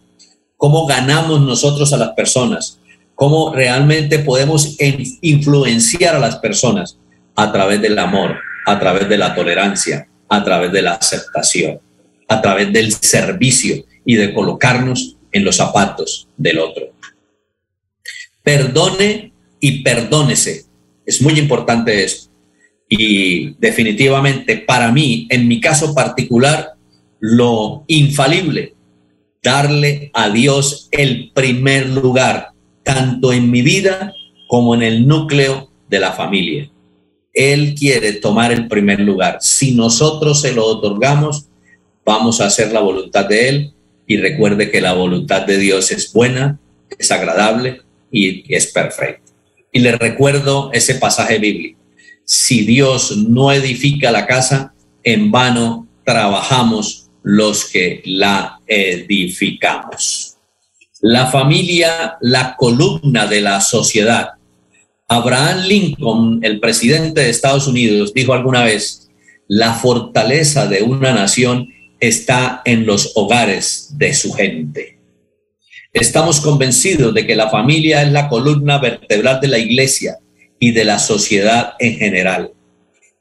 ¿Cómo 0.58 0.88
ganamos 0.88 1.42
nosotros 1.42 1.94
a 1.94 1.98
las 1.98 2.14
personas? 2.14 2.80
¿Cómo 3.14 3.54
realmente 3.54 4.18
podemos 4.18 4.78
influenciar 5.22 6.16
a 6.16 6.20
las 6.20 6.38
personas? 6.38 6.98
A 7.36 7.52
través 7.52 7.80
del 7.84 8.00
amor, 8.00 8.36
a 8.66 8.80
través 8.80 9.08
de 9.08 9.20
la 9.20 9.36
tolerancia, 9.36 10.08
a 10.28 10.44
través 10.44 10.72
de 10.72 10.82
la 10.82 10.94
aceptación, 10.94 11.80
a 12.28 12.42
través 12.42 12.72
del 12.74 12.92
servicio 12.92 13.86
y 14.06 14.16
de 14.16 14.34
colocarnos 14.34 15.18
en 15.32 15.44
los 15.44 15.56
zapatos 15.58 16.28
del 16.38 16.60
otro. 16.60 16.94
Perdone 18.44 19.32
y 19.60 19.84
perdónese 19.84 20.66
es 21.06 21.22
muy 21.22 21.38
importante 21.40 22.04
esto. 22.04 22.32
Y 22.90 23.54
definitivamente 23.60 24.58
para 24.58 24.92
mí, 24.92 25.28
en 25.30 25.48
mi 25.48 25.60
caso 25.60 25.94
particular, 25.94 26.74
lo 27.20 27.84
infalible, 27.88 28.76
darle 29.42 30.12
a 30.14 30.30
Dios 30.30 30.88
el 30.92 31.32
primer 31.34 31.90
lugar, 31.90 32.50
tanto 32.84 33.34
en 33.34 33.50
mi 33.50 33.62
vida 33.62 34.14
como 34.48 34.76
en 34.76 34.84
el 34.84 35.08
núcleo 35.08 35.70
de 35.90 36.00
la 36.00 36.12
familia. 36.12 36.70
Él 37.34 37.76
quiere 37.76 38.14
tomar 38.14 38.52
el 38.52 38.68
primer 38.68 39.00
lugar. 39.00 39.40
Si 39.42 39.74
nosotros 39.74 40.42
se 40.42 40.54
lo 40.54 40.66
otorgamos, 40.66 41.48
vamos 42.06 42.40
a 42.40 42.46
hacer 42.46 42.72
la 42.72 42.80
voluntad 42.80 43.26
de 43.26 43.50
Él. 43.50 43.74
Y 44.08 44.18
recuerde 44.18 44.70
que 44.70 44.82
la 44.82 44.94
voluntad 44.94 45.42
de 45.42 45.58
Dios 45.58 45.92
es 45.92 46.14
buena, 46.14 46.60
es 46.98 47.12
agradable 47.12 47.82
y 48.12 48.54
es 48.54 48.68
perfecta. 48.68 49.32
Y 49.72 49.80
le 49.80 49.94
recuerdo 49.94 50.70
ese 50.72 50.96
pasaje 50.96 51.40
bíblico. 51.40 51.80
Si 52.24 52.66
Dios 52.66 53.18
no 53.18 53.52
edifica 53.52 54.12
la 54.12 54.26
casa, 54.26 54.74
en 55.04 55.32
vano 55.32 55.88
trabajamos 56.06 57.10
los 57.24 57.66
que 57.66 58.02
la 58.06 58.60
edificamos. 58.68 60.38
La 61.02 61.28
familia, 61.28 62.18
la 62.22 62.56
columna 62.56 63.26
de 63.26 63.42
la 63.42 63.62
sociedad. 63.62 64.30
Abraham 65.08 65.66
Lincoln, 65.68 66.40
el 66.44 66.60
presidente 66.60 67.22
de 67.22 67.30
Estados 67.30 67.68
Unidos, 67.68 68.14
dijo 68.14 68.34
alguna 68.34 68.64
vez, 68.64 69.10
la 69.48 69.74
fortaleza 69.74 70.68
de 70.68 70.82
una 70.82 71.14
nación 71.14 71.70
está 72.00 72.62
en 72.66 72.86
los 72.86 73.12
hogares 73.16 73.90
de 73.98 74.14
su 74.14 74.34
gente. 74.34 75.00
Estamos 75.94 76.42
convencidos 76.42 77.14
de 77.14 77.26
que 77.26 77.36
la 77.36 77.50
familia 77.50 78.04
es 78.04 78.12
la 78.12 78.28
columna 78.28 78.80
vertebral 78.80 79.40
de 79.40 79.48
la 79.48 79.60
iglesia 79.60 80.18
y 80.60 80.72
de 80.72 80.84
la 80.84 81.00
sociedad 81.00 81.74
en 81.80 81.98
general. 81.98 82.52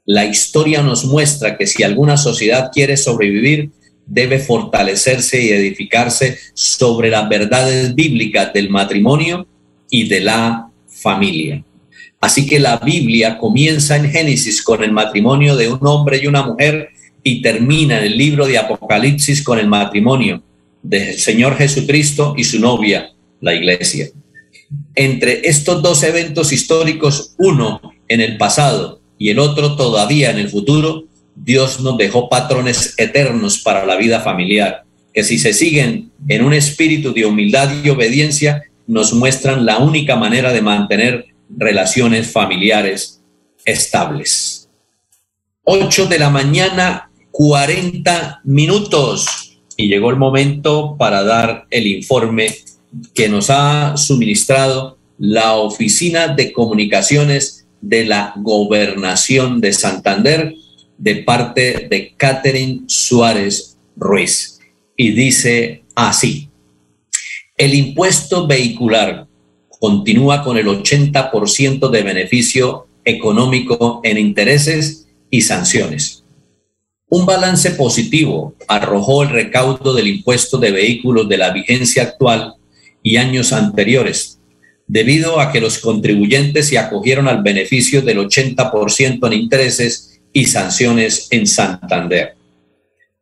La 0.05 0.25
historia 0.25 0.83
nos 0.83 1.05
muestra 1.05 1.57
que 1.57 1.67
si 1.67 1.83
alguna 1.83 2.17
sociedad 2.17 2.69
quiere 2.73 2.97
sobrevivir, 2.97 3.71
debe 4.05 4.39
fortalecerse 4.39 5.41
y 5.41 5.49
edificarse 5.49 6.37
sobre 6.53 7.09
las 7.09 7.27
verdades 7.27 7.95
bíblicas 7.95 8.53
del 8.53 8.69
matrimonio 8.69 9.47
y 9.89 10.07
de 10.07 10.19
la 10.19 10.69
familia. 10.87 11.63
Así 12.21 12.47
que 12.47 12.59
la 12.59 12.77
Biblia 12.77 13.37
comienza 13.37 13.95
en 13.95 14.11
Génesis 14.11 14.61
con 14.61 14.83
el 14.83 14.91
matrimonio 14.91 15.55
de 15.55 15.69
un 15.69 15.79
hombre 15.87 16.19
y 16.21 16.27
una 16.27 16.43
mujer 16.43 16.89
y 17.27 17.41
termina 17.41 17.99
el 18.05 18.15
libro 18.15 18.45
de 18.45 18.59
Apocalipsis 18.59 19.41
con 19.41 19.57
el 19.57 19.67
matrimonio 19.67 20.43
del 20.83 21.17
Señor 21.17 21.57
Jesucristo 21.57 22.35
y 22.37 22.43
su 22.43 22.59
novia, 22.59 23.13
la 23.41 23.55
iglesia. 23.55 24.09
Entre 24.93 25.41
estos 25.47 25.81
dos 25.81 26.03
eventos 26.03 26.53
históricos, 26.53 27.33
uno 27.39 27.81
en 28.07 28.21
el 28.21 28.37
pasado 28.37 29.01
y 29.17 29.29
el 29.29 29.39
otro 29.39 29.75
todavía 29.75 30.29
en 30.29 30.37
el 30.37 30.49
futuro, 30.49 31.05
Dios 31.35 31.79
nos 31.79 31.97
dejó 31.97 32.29
patrones 32.29 32.93
eternos 32.97 33.57
para 33.57 33.87
la 33.87 33.95
vida 33.95 34.19
familiar, 34.21 34.83
que 35.11 35.23
si 35.23 35.39
se 35.39 35.53
siguen 35.53 36.11
en 36.27 36.45
un 36.45 36.53
espíritu 36.53 37.11
de 37.11 37.25
humildad 37.25 37.71
y 37.83 37.89
obediencia, 37.89 38.65
nos 38.85 39.13
muestran 39.13 39.65
la 39.65 39.79
única 39.79 40.15
manera 40.15 40.53
de 40.53 40.61
mantener 40.61 41.25
relaciones 41.49 42.31
familiares 42.31 43.19
estables. 43.65 44.69
8 45.63 46.05
de 46.05 46.19
la 46.19 46.29
mañana, 46.29 47.04
40 47.37 48.43
minutos. 48.45 49.57
Y 49.75 49.89
llegó 49.89 50.09
el 50.09 50.15
momento 50.15 50.95
para 50.97 51.21
dar 51.21 51.67
el 51.69 51.85
informe 51.85 52.55
que 53.13 53.27
nos 53.27 53.49
ha 53.49 53.97
suministrado 53.97 54.97
la 55.17 55.55
Oficina 55.55 56.29
de 56.29 56.53
Comunicaciones 56.53 57.67
de 57.81 58.05
la 58.05 58.31
Gobernación 58.37 59.59
de 59.59 59.73
Santander 59.73 60.55
de 60.97 61.15
parte 61.17 61.89
de 61.89 62.13
Catherine 62.15 62.83
Suárez 62.87 63.77
Ruiz. 63.97 64.61
Y 64.95 65.11
dice 65.11 65.83
así, 65.93 66.49
el 67.57 67.73
impuesto 67.73 68.47
vehicular 68.47 69.27
continúa 69.81 70.41
con 70.41 70.57
el 70.57 70.67
80% 70.67 71.89
de 71.89 72.01
beneficio 72.01 72.87
económico 73.03 73.99
en 74.05 74.19
intereses 74.19 75.09
y 75.29 75.41
sanciones. 75.41 76.24
Un 77.07 77.27
balance 77.27 77.69
positivo 77.71 78.55
arrojó 78.67 79.23
el 79.23 79.29
recaudo 79.29 79.93
del 79.93 80.07
impuesto 80.07 80.57
de 80.57 80.71
vehículos 80.71 81.29
de 81.29 81.37
la 81.37 81.51
vigencia 81.51 82.01
actual 82.01 82.55
y 83.03 83.17
años 83.17 83.53
anteriores, 83.53 84.39
debido 84.87 85.39
a 85.39 85.51
que 85.51 85.61
los 85.61 85.77
contribuyentes 85.77 86.67
se 86.67 86.79
acogieron 86.79 87.27
al 87.27 87.43
beneficio 87.43 88.01
del 88.01 88.17
80% 88.17 89.27
en 89.27 89.33
intereses 89.33 90.19
y 90.33 90.47
sanciones 90.47 91.27
en 91.29 91.45
Santander. 91.45 92.33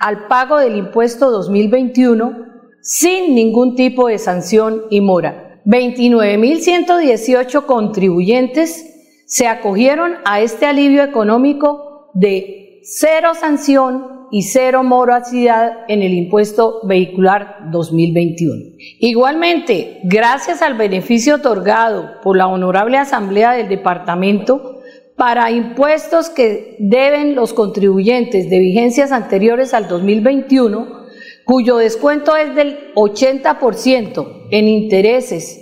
al 0.00 0.26
pago 0.26 0.58
del 0.58 0.76
impuesto 0.76 1.30
2021 1.30 2.46
sin 2.80 3.36
ningún 3.36 3.76
tipo 3.76 4.08
de 4.08 4.18
sanción 4.18 4.82
y 4.90 5.00
mora. 5.00 5.51
29.118 5.64 7.66
contribuyentes 7.66 9.24
se 9.26 9.46
acogieron 9.46 10.14
a 10.24 10.40
este 10.40 10.66
alivio 10.66 11.02
económico 11.02 12.10
de 12.14 12.80
cero 12.84 13.32
sanción 13.38 14.26
y 14.30 14.42
cero 14.42 14.82
morosidad 14.82 15.84
en 15.88 16.02
el 16.02 16.14
impuesto 16.14 16.80
vehicular 16.84 17.68
2021. 17.70 18.76
Igualmente, 18.98 20.00
gracias 20.04 20.62
al 20.62 20.74
beneficio 20.74 21.36
otorgado 21.36 22.20
por 22.22 22.36
la 22.36 22.48
Honorable 22.48 22.96
Asamblea 22.96 23.52
del 23.52 23.68
Departamento, 23.68 24.78
para 25.16 25.50
impuestos 25.50 26.30
que 26.30 26.76
deben 26.80 27.34
los 27.34 27.52
contribuyentes 27.52 28.48
de 28.48 28.58
vigencias 28.58 29.12
anteriores 29.12 29.74
al 29.74 29.86
2021, 29.86 31.01
cuyo 31.44 31.76
descuento 31.76 32.36
es 32.36 32.54
del 32.54 32.92
80% 32.94 34.48
en 34.50 34.68
intereses 34.68 35.58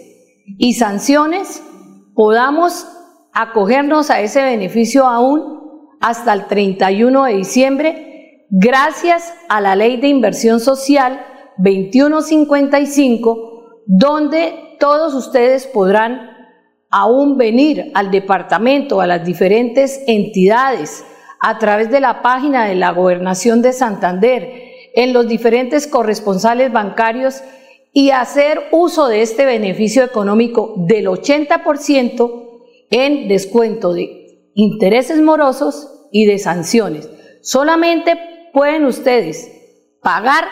y 0.59 0.75
sanciones, 0.75 1.63
podamos 2.15 2.87
acogernos 3.33 4.11
a 4.11 4.21
ese 4.21 4.43
beneficio 4.43 5.07
aún 5.07 5.61
hasta 6.01 6.33
el 6.33 6.47
31 6.47 7.25
de 7.25 7.33
diciembre, 7.35 8.47
gracias 8.51 9.33
a 9.49 9.61
la 9.61 9.77
Ley 9.77 9.99
de 9.99 10.09
Inversión 10.09 10.61
Social 10.61 11.25
2155, 11.59 13.83
donde 13.87 14.77
todos 14.79 15.15
ustedes 15.15 15.67
podrán 15.67 16.31
aún 16.91 17.37
venir 17.37 17.93
al 17.95 18.11
departamento, 18.11 19.01
a 19.01 19.07
las 19.07 19.25
diferentes 19.25 20.03
entidades, 20.07 21.05
a 21.41 21.59
través 21.59 21.91
de 21.91 22.01
la 22.01 22.23
página 22.23 22.67
de 22.67 22.75
la 22.75 22.91
Gobernación 22.91 23.63
de 23.63 23.73
Santander, 23.73 24.70
en 25.01 25.15
los 25.15 25.27
diferentes 25.27 25.87
corresponsales 25.87 26.71
bancarios 26.73 27.43
y 27.91 28.11
hacer 28.11 28.61
uso 28.71 29.09
de 29.09 29.23
este 29.23 29.47
beneficio 29.47 30.05
económico 30.05 30.75
del 30.77 31.07
80% 31.07 32.61
en 32.91 33.27
descuento 33.27 33.95
de 33.95 34.51
intereses 34.55 35.19
morosos 35.23 36.09
y 36.13 36.27
de 36.27 36.39
sanciones. 36.39 37.09
Solamente 37.41 38.19
pueden 38.53 38.85
ustedes 38.85 39.51
pagar 40.03 40.45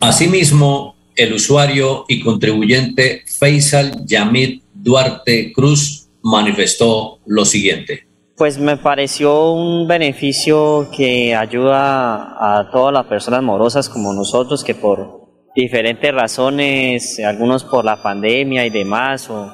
Asimismo, 0.00 0.95
el 1.16 1.32
usuario 1.32 2.04
y 2.08 2.20
contribuyente 2.20 3.24
Faisal 3.38 4.04
Yamid 4.06 4.62
Duarte 4.74 5.52
Cruz 5.52 6.08
manifestó 6.22 7.18
lo 7.26 7.44
siguiente. 7.44 8.06
Pues 8.36 8.58
me 8.58 8.76
pareció 8.76 9.52
un 9.52 9.88
beneficio 9.88 10.88
que 10.94 11.34
ayuda 11.34 12.58
a 12.58 12.70
todas 12.70 12.92
las 12.92 13.06
personas 13.06 13.42
morosas 13.42 13.88
como 13.88 14.12
nosotros 14.12 14.62
que 14.62 14.74
por 14.74 15.26
diferentes 15.54 16.12
razones, 16.12 17.18
algunos 17.20 17.64
por 17.64 17.84
la 17.84 18.02
pandemia 18.02 18.66
y 18.66 18.70
demás, 18.70 19.30
o 19.30 19.50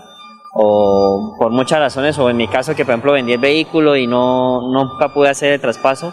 o 0.53 1.35
por 1.39 1.51
muchas 1.51 1.79
razones, 1.79 2.19
o 2.19 2.29
en 2.29 2.37
mi 2.37 2.47
caso 2.47 2.75
que 2.75 2.85
por 2.85 2.93
ejemplo 2.93 3.13
vendí 3.13 3.33
el 3.33 3.39
vehículo 3.39 3.97
y 3.97 4.07
no 4.07 4.61
nunca 4.71 5.13
pude 5.13 5.31
hacer 5.31 5.53
el 5.55 5.61
traspaso, 5.61 6.13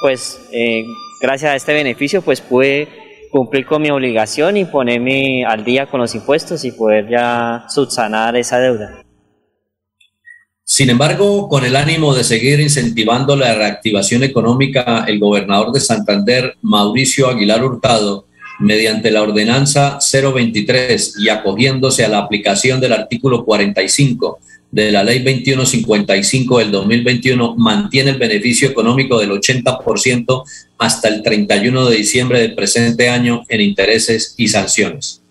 pues 0.00 0.48
eh, 0.52 0.84
gracias 1.20 1.52
a 1.52 1.56
este 1.56 1.74
beneficio 1.74 2.22
pues 2.22 2.40
pude 2.40 2.88
cumplir 3.30 3.64
con 3.64 3.82
mi 3.82 3.90
obligación 3.90 4.56
y 4.56 4.64
ponerme 4.64 5.44
al 5.44 5.64
día 5.64 5.86
con 5.86 6.00
los 6.00 6.14
impuestos 6.14 6.64
y 6.64 6.72
poder 6.72 7.08
ya 7.08 7.64
subsanar 7.68 8.36
esa 8.36 8.58
deuda. 8.58 9.02
Sin 10.64 10.90
embargo, 10.90 11.48
con 11.48 11.64
el 11.64 11.74
ánimo 11.74 12.14
de 12.14 12.22
seguir 12.22 12.60
incentivando 12.60 13.34
la 13.34 13.54
reactivación 13.54 14.22
económica, 14.22 15.04
el 15.08 15.18
gobernador 15.18 15.72
de 15.72 15.80
Santander, 15.80 16.56
Mauricio 16.62 17.28
Aguilar 17.28 17.64
Hurtado, 17.64 18.26
mediante 18.60 19.10
la 19.10 19.22
ordenanza 19.22 19.98
023 20.00 21.16
y 21.18 21.28
acogiéndose 21.28 22.04
a 22.04 22.08
la 22.08 22.18
aplicación 22.18 22.80
del 22.80 22.92
artículo 22.92 23.44
45 23.44 24.38
de 24.70 24.92
la 24.92 25.02
ley 25.02 25.18
2155 25.18 26.58
del 26.58 26.70
2021, 26.70 27.56
mantiene 27.56 28.10
el 28.10 28.18
beneficio 28.18 28.68
económico 28.68 29.18
del 29.18 29.30
80% 29.30 30.44
hasta 30.78 31.08
el 31.08 31.22
31 31.22 31.88
de 31.88 31.96
diciembre 31.96 32.40
del 32.40 32.54
presente 32.54 33.08
año 33.08 33.44
en 33.48 33.60
intereses 33.60 34.34
y 34.36 34.48
sanciones. 34.48 35.22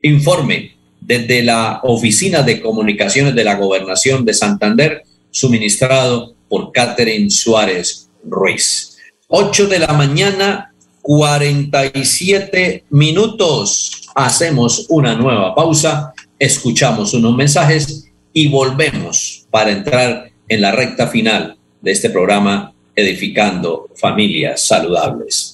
Informe 0.00 0.73
desde 1.04 1.42
la 1.42 1.80
Oficina 1.82 2.42
de 2.42 2.60
Comunicaciones 2.60 3.34
de 3.34 3.44
la 3.44 3.56
Gobernación 3.56 4.24
de 4.24 4.32
Santander, 4.32 5.02
suministrado 5.30 6.34
por 6.48 6.72
Catherine 6.72 7.30
Suárez 7.30 8.08
Ruiz. 8.24 8.96
8 9.28 9.66
de 9.66 9.78
la 9.80 9.92
mañana, 9.92 10.72
47 11.02 12.84
minutos. 12.90 14.08
Hacemos 14.14 14.86
una 14.88 15.14
nueva 15.14 15.54
pausa, 15.54 16.14
escuchamos 16.38 17.12
unos 17.12 17.36
mensajes 17.36 18.10
y 18.32 18.48
volvemos 18.48 19.46
para 19.50 19.72
entrar 19.72 20.30
en 20.48 20.60
la 20.60 20.72
recta 20.72 21.08
final 21.08 21.58
de 21.82 21.92
este 21.92 22.10
programa 22.10 22.72
edificando 22.96 23.88
familias 23.96 24.62
saludables. 24.62 25.53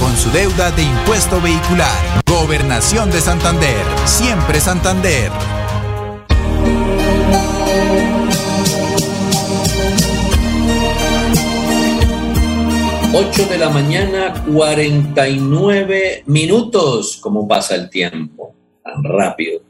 con 0.00 0.16
su 0.16 0.30
deuda 0.30 0.70
de 0.70 0.82
impuesto 0.82 1.40
vehicular. 1.40 2.22
Gobernación 2.26 3.10
de 3.10 3.20
Santander. 3.20 3.84
Siempre 4.06 4.60
Santander. 4.60 5.30
Ocho 13.16 13.46
de 13.46 13.58
la 13.58 13.70
mañana, 13.70 14.44
49 14.52 16.24
minutos. 16.26 17.18
¿Cómo 17.20 17.46
pasa 17.46 17.76
el 17.76 17.88
tiempo? 17.88 18.54
Tan 18.82 19.04
rápido. 19.04 19.60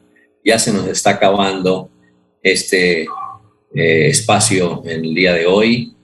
Ya 0.42 0.58
se 0.58 0.72
nos 0.72 0.86
está 0.86 1.10
acabando 1.10 1.90
este 2.42 3.02
eh, 3.02 4.08
espacio 4.08 4.82
en 4.86 5.04
el 5.04 5.14
día 5.14 5.34
de 5.34 5.46
hoy. 5.46 5.94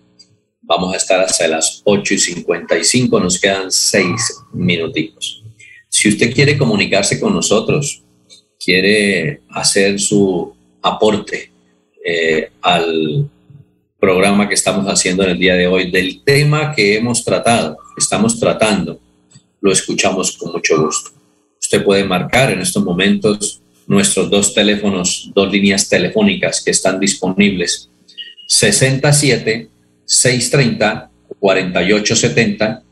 Vamos 0.71 0.95
a 0.95 0.99
estar 0.99 1.19
hasta 1.19 1.49
las 1.49 1.83
8 1.83 2.15
y 2.15 2.19
55, 2.19 3.19
nos 3.19 3.41
quedan 3.41 3.73
6 3.73 4.45
minutitos. 4.53 5.43
Si 5.89 6.09
usted 6.09 6.33
quiere 6.33 6.57
comunicarse 6.57 7.19
con 7.19 7.35
nosotros, 7.35 8.05
quiere 8.57 9.41
hacer 9.49 9.99
su 9.99 10.55
aporte 10.81 11.51
eh, 12.07 12.51
al 12.63 13.29
programa 13.99 14.49
que 14.49 14.55
estamos 14.55 14.87
haciendo 14.87 15.25
en 15.25 15.31
el 15.31 15.41
día 15.41 15.57
de 15.57 15.67
hoy, 15.67 15.91
del 15.91 16.23
tema 16.23 16.73
que 16.73 16.97
hemos 16.97 17.25
tratado, 17.25 17.77
estamos 17.99 18.39
tratando, 18.39 19.01
lo 19.61 19.73
escuchamos 19.73 20.37
con 20.37 20.53
mucho 20.53 20.81
gusto. 20.81 21.11
Usted 21.61 21.83
puede 21.83 22.05
marcar 22.05 22.53
en 22.53 22.61
estos 22.61 22.85
momentos 22.85 23.61
nuestros 23.89 24.31
dos 24.31 24.55
teléfonos, 24.55 25.33
dos 25.35 25.51
líneas 25.51 25.89
telefónicas 25.89 26.63
que 26.65 26.71
están 26.71 27.01
disponibles. 27.01 27.91
67 28.47 29.80
630 30.11 31.11
4870 31.39 32.83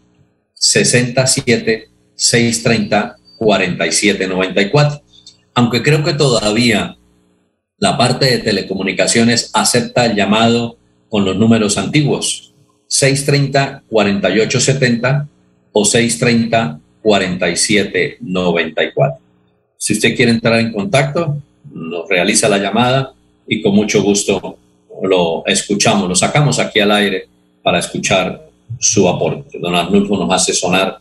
67 0.54 1.90
630 2.14 3.16
4794. 3.38 5.02
Aunque 5.54 5.82
creo 5.82 6.04
que 6.04 6.14
todavía 6.14 6.96
la 7.78 7.98
parte 7.98 8.26
de 8.26 8.38
telecomunicaciones 8.38 9.50
acepta 9.52 10.06
el 10.06 10.14
llamado 10.14 10.78
con 11.08 11.24
los 11.24 11.36
números 11.36 11.76
antiguos, 11.76 12.54
630 12.86 13.82
4870 13.88 15.26
o 15.72 15.84
630 15.84 16.78
4794. 17.02 19.18
Si 19.76 19.94
usted 19.94 20.14
quiere 20.14 20.30
entrar 20.30 20.60
en 20.60 20.72
contacto, 20.72 21.42
nos 21.72 22.08
realiza 22.08 22.48
la 22.48 22.58
llamada 22.58 23.12
y 23.48 23.60
con 23.60 23.74
mucho 23.74 24.04
gusto 24.04 24.56
lo 25.02 25.44
escuchamos, 25.46 26.08
lo 26.08 26.14
sacamos 26.14 26.58
aquí 26.58 26.80
al 26.80 26.92
aire 26.92 27.28
para 27.62 27.78
escuchar 27.78 28.48
su 28.78 29.08
aporte. 29.08 29.58
Don 29.58 29.74
Arnulfo 29.74 30.16
nos 30.16 30.32
hace 30.32 30.52
sonar 30.52 30.98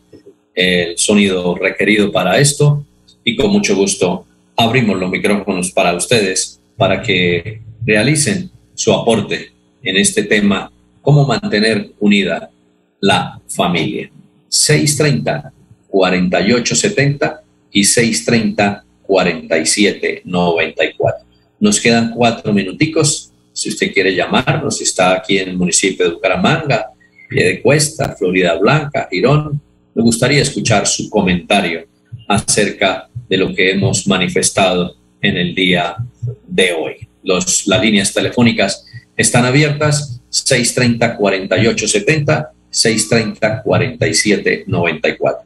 el 0.53 0.97
sonido 0.97 1.55
requerido 1.55 2.11
para 2.11 2.39
esto 2.39 2.83
y 3.23 3.35
con 3.35 3.51
mucho 3.51 3.75
gusto 3.75 4.25
abrimos 4.55 4.97
los 4.97 5.09
micrófonos 5.09 5.71
para 5.71 5.93
ustedes 5.93 6.59
para 6.75 7.01
que 7.01 7.61
realicen 7.85 8.49
su 8.73 8.93
aporte 8.93 9.51
en 9.83 9.97
este 9.97 10.23
tema, 10.23 10.71
cómo 11.01 11.25
mantener 11.25 11.91
unida 11.99 12.49
la 12.99 13.39
familia. 13.47 14.09
630 14.49 15.51
4870 15.87 17.41
y 17.71 17.83
630 17.83 18.83
4794. 19.03 21.25
Nos 21.59 21.79
quedan 21.79 22.11
cuatro 22.11 22.53
minuticos. 22.53 23.26
Si 23.57 23.69
usted 23.69 23.91
quiere 23.91 24.13
llamarnos, 24.13 24.79
está 24.81 25.15
aquí 25.15 25.39
en 25.39 25.49
el 25.49 25.57
municipio 25.57 26.05
de 26.05 26.13
Bucaramanga, 26.13 26.91
de 27.27 27.59
Cuesta, 27.59 28.15
Florida 28.15 28.53
Blanca, 28.53 29.07
Girón. 29.09 29.59
Me 29.95 30.03
gustaría 30.03 30.43
escuchar 30.43 30.85
su 30.85 31.09
comentario 31.09 31.87
acerca 32.27 33.09
de 33.27 33.35
lo 33.35 33.51
que 33.55 33.71
hemos 33.71 34.05
manifestado 34.05 34.95
en 35.23 35.37
el 35.37 35.55
día 35.55 35.95
de 36.47 36.73
hoy. 36.73 37.07
Los, 37.23 37.65
las 37.65 37.81
líneas 37.81 38.13
telefónicas 38.13 38.85
están 39.15 39.43
abiertas 39.43 40.21
630-4870, 40.29 42.49
630-4794. 42.71 45.37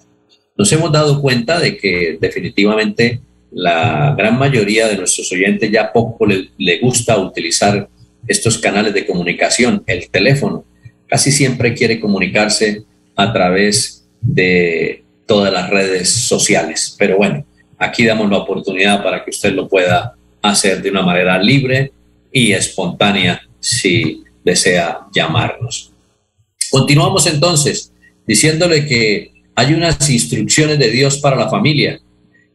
Nos 0.57 0.69
hemos 0.73 0.91
dado 0.91 1.21
cuenta 1.21 1.61
de 1.61 1.77
que 1.77 2.17
definitivamente 2.19 3.21
la 3.51 4.13
gran 4.17 4.37
mayoría 4.37 4.89
de 4.89 4.97
nuestros 4.97 5.31
oyentes 5.31 5.71
ya 5.71 5.93
poco 5.93 6.25
le, 6.25 6.49
le 6.57 6.79
gusta 6.79 7.17
utilizar 7.17 7.87
estos 8.27 8.57
canales 8.57 8.93
de 8.93 9.05
comunicación, 9.05 9.83
el 9.87 10.09
teléfono 10.09 10.65
casi 11.07 11.31
siempre 11.31 11.73
quiere 11.73 11.99
comunicarse 11.99 12.83
a 13.15 13.33
través 13.33 14.07
de 14.21 15.03
todas 15.25 15.51
las 15.51 15.69
redes 15.69 16.09
sociales. 16.09 16.95
Pero 16.97 17.17
bueno, 17.17 17.45
aquí 17.77 18.05
damos 18.05 18.29
la 18.29 18.37
oportunidad 18.37 19.03
para 19.03 19.23
que 19.23 19.31
usted 19.31 19.53
lo 19.53 19.67
pueda 19.67 20.15
hacer 20.41 20.81
de 20.81 20.89
una 20.89 21.01
manera 21.01 21.41
libre 21.41 21.91
y 22.31 22.53
espontánea 22.53 23.41
si 23.59 24.23
desea 24.43 24.99
llamarnos. 25.13 25.91
Continuamos 26.69 27.27
entonces 27.27 27.91
diciéndole 28.25 28.85
que 28.85 29.31
hay 29.55 29.73
unas 29.73 30.09
instrucciones 30.09 30.79
de 30.79 30.89
Dios 30.89 31.17
para 31.17 31.35
la 31.35 31.49
familia 31.49 31.99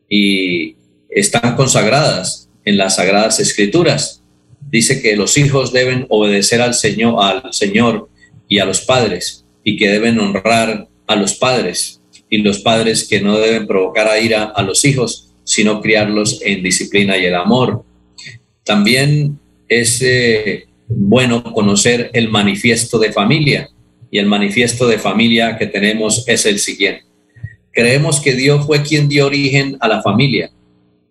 y 0.09 0.77
están 1.09 1.57
consagradas 1.57 2.49
en 2.65 2.79
las 2.79 2.97
sagradas 2.97 3.39
escrituras. 3.41 4.23
Dice 4.71 5.01
que 5.01 5.17
los 5.17 5.39
hijos 5.39 5.73
deben 5.73 6.07
obedecer 6.09 6.61
al 6.61 6.75
Señor, 6.75 7.17
al 7.23 7.53
Señor 7.53 8.09
y 8.49 8.59
a 8.59 8.65
los 8.65 8.81
padres 8.81 9.45
y 9.65 9.77
que 9.77 9.89
deben 9.89 10.19
honrar 10.19 10.89
a 11.07 11.17
los 11.17 11.35
padres 11.35 12.01
y 12.29 12.39
los 12.39 12.61
padres 12.61 13.07
que 13.09 13.21
no 13.21 13.39
deben 13.39 13.67
provocar 13.67 14.09
a 14.09 14.19
ira 14.19 14.45
a 14.45 14.63
los 14.63 14.85
hijos, 14.85 15.33
sino 15.45 15.81
criarlos 15.81 16.41
en 16.45 16.63
disciplina 16.63 17.17
y 17.17 17.27
el 17.27 17.35
amor. 17.35 17.85
También 18.65 19.39
es 19.69 20.03
eh, 20.03 20.67
bueno 20.89 21.43
conocer 21.43 22.11
el 22.13 22.29
manifiesto 22.29 22.99
de 22.99 23.13
familia 23.13 23.69
y 24.11 24.19
el 24.19 24.27
manifiesto 24.27 24.87
de 24.87 24.99
familia 24.99 25.57
que 25.59 25.67
tenemos 25.67 26.25
es 26.27 26.47
el 26.47 26.59
siguiente. 26.59 27.05
Creemos 27.73 28.21
que 28.21 28.35
Dios 28.35 28.67
fue 28.67 28.83
quien 28.83 29.09
dio 29.09 29.27
origen 29.27 29.77
a 29.81 29.89
la 29.89 30.03
familia. 30.03 30.51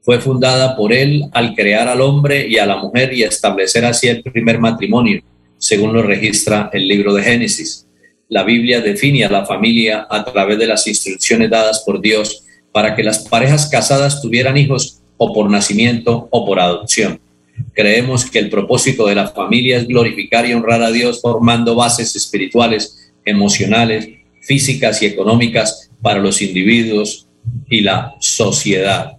Fue 0.06 0.20
fundada 0.20 0.78
por 0.78 0.94
Él 0.94 1.26
al 1.34 1.56
crear 1.56 1.88
al 1.88 2.00
hombre 2.00 2.48
y 2.48 2.60
a 2.60 2.66
la 2.68 2.78
mujer 2.78 3.12
y 3.12 3.24
establecer 3.24 3.84
así 3.86 4.08
el 4.08 4.22
primer 4.22 4.60
matrimonio 4.60 5.22
según 5.58 5.94
lo 5.94 6.04
registra 6.04 6.70
el 6.74 6.88
libro 6.88 7.12
de 7.14 7.24
Génesis. 7.24 7.88
La 8.30 8.44
Biblia 8.44 8.82
define 8.82 9.26
a 9.26 9.32
la 9.32 9.46
familia 9.46 10.06
a 10.10 10.24
través 10.24 10.60
de 10.60 10.68
las 10.68 10.88
instrucciones 10.88 11.50
dadas 11.50 11.84
por 11.84 12.02
Dios 12.02 12.44
para 12.72 12.96
que 12.96 13.04
las 13.04 13.28
parejas 13.28 13.68
casadas 13.68 14.22
tuvieran 14.22 14.58
hijos 14.58 15.02
o 15.18 15.34
por 15.34 15.50
nacimiento 15.50 16.28
o 16.30 16.46
por 16.46 16.60
adopción. 16.60 17.20
Creemos 17.74 18.30
que 18.30 18.40
el 18.40 18.50
propósito 18.50 19.08
de 19.08 19.16
la 19.16 19.30
familia 19.30 19.78
es 19.78 19.88
glorificar 19.88 20.46
y 20.46 20.54
honrar 20.54 20.84
a 20.84 20.92
Dios 20.92 21.22
formando 21.22 21.74
bases 21.74 22.16
espirituales, 22.16 23.12
emocionales, 23.24 24.10
físicas 24.42 25.02
y 25.02 25.06
económicas 25.08 25.90
para 26.02 26.20
los 26.20 26.42
individuos 26.42 27.28
y 27.70 27.82
la 27.82 28.16
sociedad. 28.20 29.18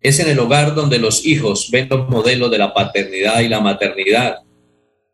Es 0.00 0.18
en 0.18 0.28
el 0.28 0.38
hogar 0.38 0.74
donde 0.74 0.98
los 0.98 1.26
hijos 1.26 1.68
ven 1.70 1.88
los 1.90 2.08
modelos 2.08 2.50
de 2.50 2.58
la 2.58 2.72
paternidad 2.72 3.40
y 3.40 3.48
la 3.48 3.60
maternidad 3.60 4.38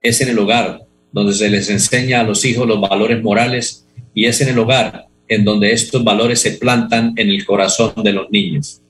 es 0.00 0.20
en 0.20 0.28
el 0.28 0.38
hogar 0.38 0.82
donde 1.10 1.32
se 1.32 1.50
les 1.50 1.68
enseña 1.70 2.20
a 2.20 2.22
los 2.22 2.44
hijos 2.44 2.68
los 2.68 2.80
valores 2.80 3.22
morales 3.22 3.86
y 4.14 4.26
es 4.26 4.40
en 4.40 4.48
el 4.48 4.58
hogar 4.58 5.06
en 5.28 5.44
donde 5.44 5.72
estos 5.72 6.04
valores 6.04 6.40
se 6.40 6.52
plantan 6.52 7.14
en 7.16 7.30
el 7.30 7.44
corazón 7.44 7.94
de 8.04 8.12
los 8.12 8.30
niños. 8.30 8.80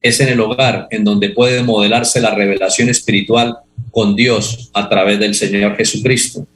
Es 0.00 0.20
en 0.20 0.28
el 0.28 0.40
hogar 0.40 0.88
en 0.90 1.04
donde 1.04 1.30
puede 1.30 1.62
modelarse 1.62 2.20
la 2.20 2.34
revelación 2.34 2.88
espiritual 2.88 3.58
con 3.90 4.16
Dios 4.16 4.70
a 4.72 4.88
través 4.88 5.18
del 5.18 5.34
Señor 5.34 5.76
Jesucristo. 5.76 6.46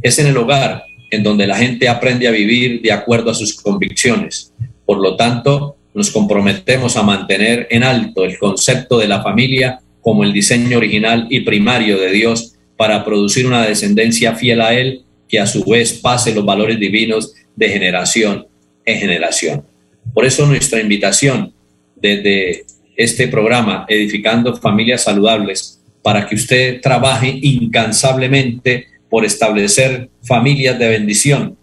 Es 0.00 0.18
en 0.18 0.28
el 0.28 0.36
hogar 0.36 0.84
en 1.10 1.22
donde 1.22 1.46
la 1.46 1.56
gente 1.56 1.88
aprende 1.88 2.26
a 2.26 2.32
vivir 2.32 2.80
de 2.80 2.92
acuerdo 2.92 3.30
a 3.30 3.34
sus 3.34 3.54
convicciones. 3.54 4.52
Por 4.84 4.98
lo 4.98 5.14
tanto, 5.16 5.75
nos 5.96 6.10
comprometemos 6.10 6.98
a 6.98 7.02
mantener 7.02 7.68
en 7.70 7.82
alto 7.82 8.26
el 8.26 8.38
concepto 8.38 8.98
de 8.98 9.08
la 9.08 9.22
familia 9.22 9.80
como 10.02 10.24
el 10.24 10.32
diseño 10.34 10.76
original 10.76 11.26
y 11.30 11.40
primario 11.40 11.98
de 11.98 12.10
Dios 12.10 12.52
para 12.76 13.02
producir 13.02 13.46
una 13.46 13.66
descendencia 13.66 14.34
fiel 14.34 14.60
a 14.60 14.74
Él 14.74 15.04
que 15.26 15.40
a 15.40 15.46
su 15.46 15.64
vez 15.64 15.94
pase 15.94 16.34
los 16.34 16.44
valores 16.44 16.78
divinos 16.78 17.32
de 17.56 17.70
generación 17.70 18.46
en 18.84 18.98
generación. 19.00 19.64
Por 20.12 20.26
eso 20.26 20.44
nuestra 20.44 20.80
invitación 20.80 21.54
desde 21.96 22.66
este 22.94 23.26
programa, 23.28 23.86
Edificando 23.88 24.54
Familias 24.54 25.04
Saludables, 25.04 25.82
para 26.02 26.28
que 26.28 26.34
usted 26.34 26.78
trabaje 26.82 27.38
incansablemente 27.40 28.86
por 29.08 29.24
establecer 29.24 30.10
familias 30.22 30.78
de 30.78 30.88
bendición, 30.88 31.56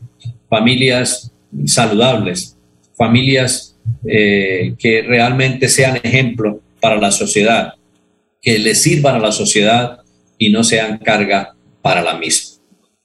familias 0.50 1.32
saludables, 1.68 2.58
familias 2.98 3.73
eh, 4.06 4.76
que 4.78 5.02
realmente 5.02 5.70
sean 5.70 6.00
ejemplo 6.04 6.62
para 6.80 6.98
la 6.98 7.12
sociedad, 7.12 7.74
que 8.42 8.60
le 8.60 8.76
sirvan 8.76 9.16
a 9.16 9.20
la 9.20 9.32
sociedad 9.32 10.00
y 10.38 10.50
no 10.52 10.64
sean 10.64 10.98
carga 10.98 11.56
para 11.82 12.02
la 12.02 12.18
misma. 12.18 12.62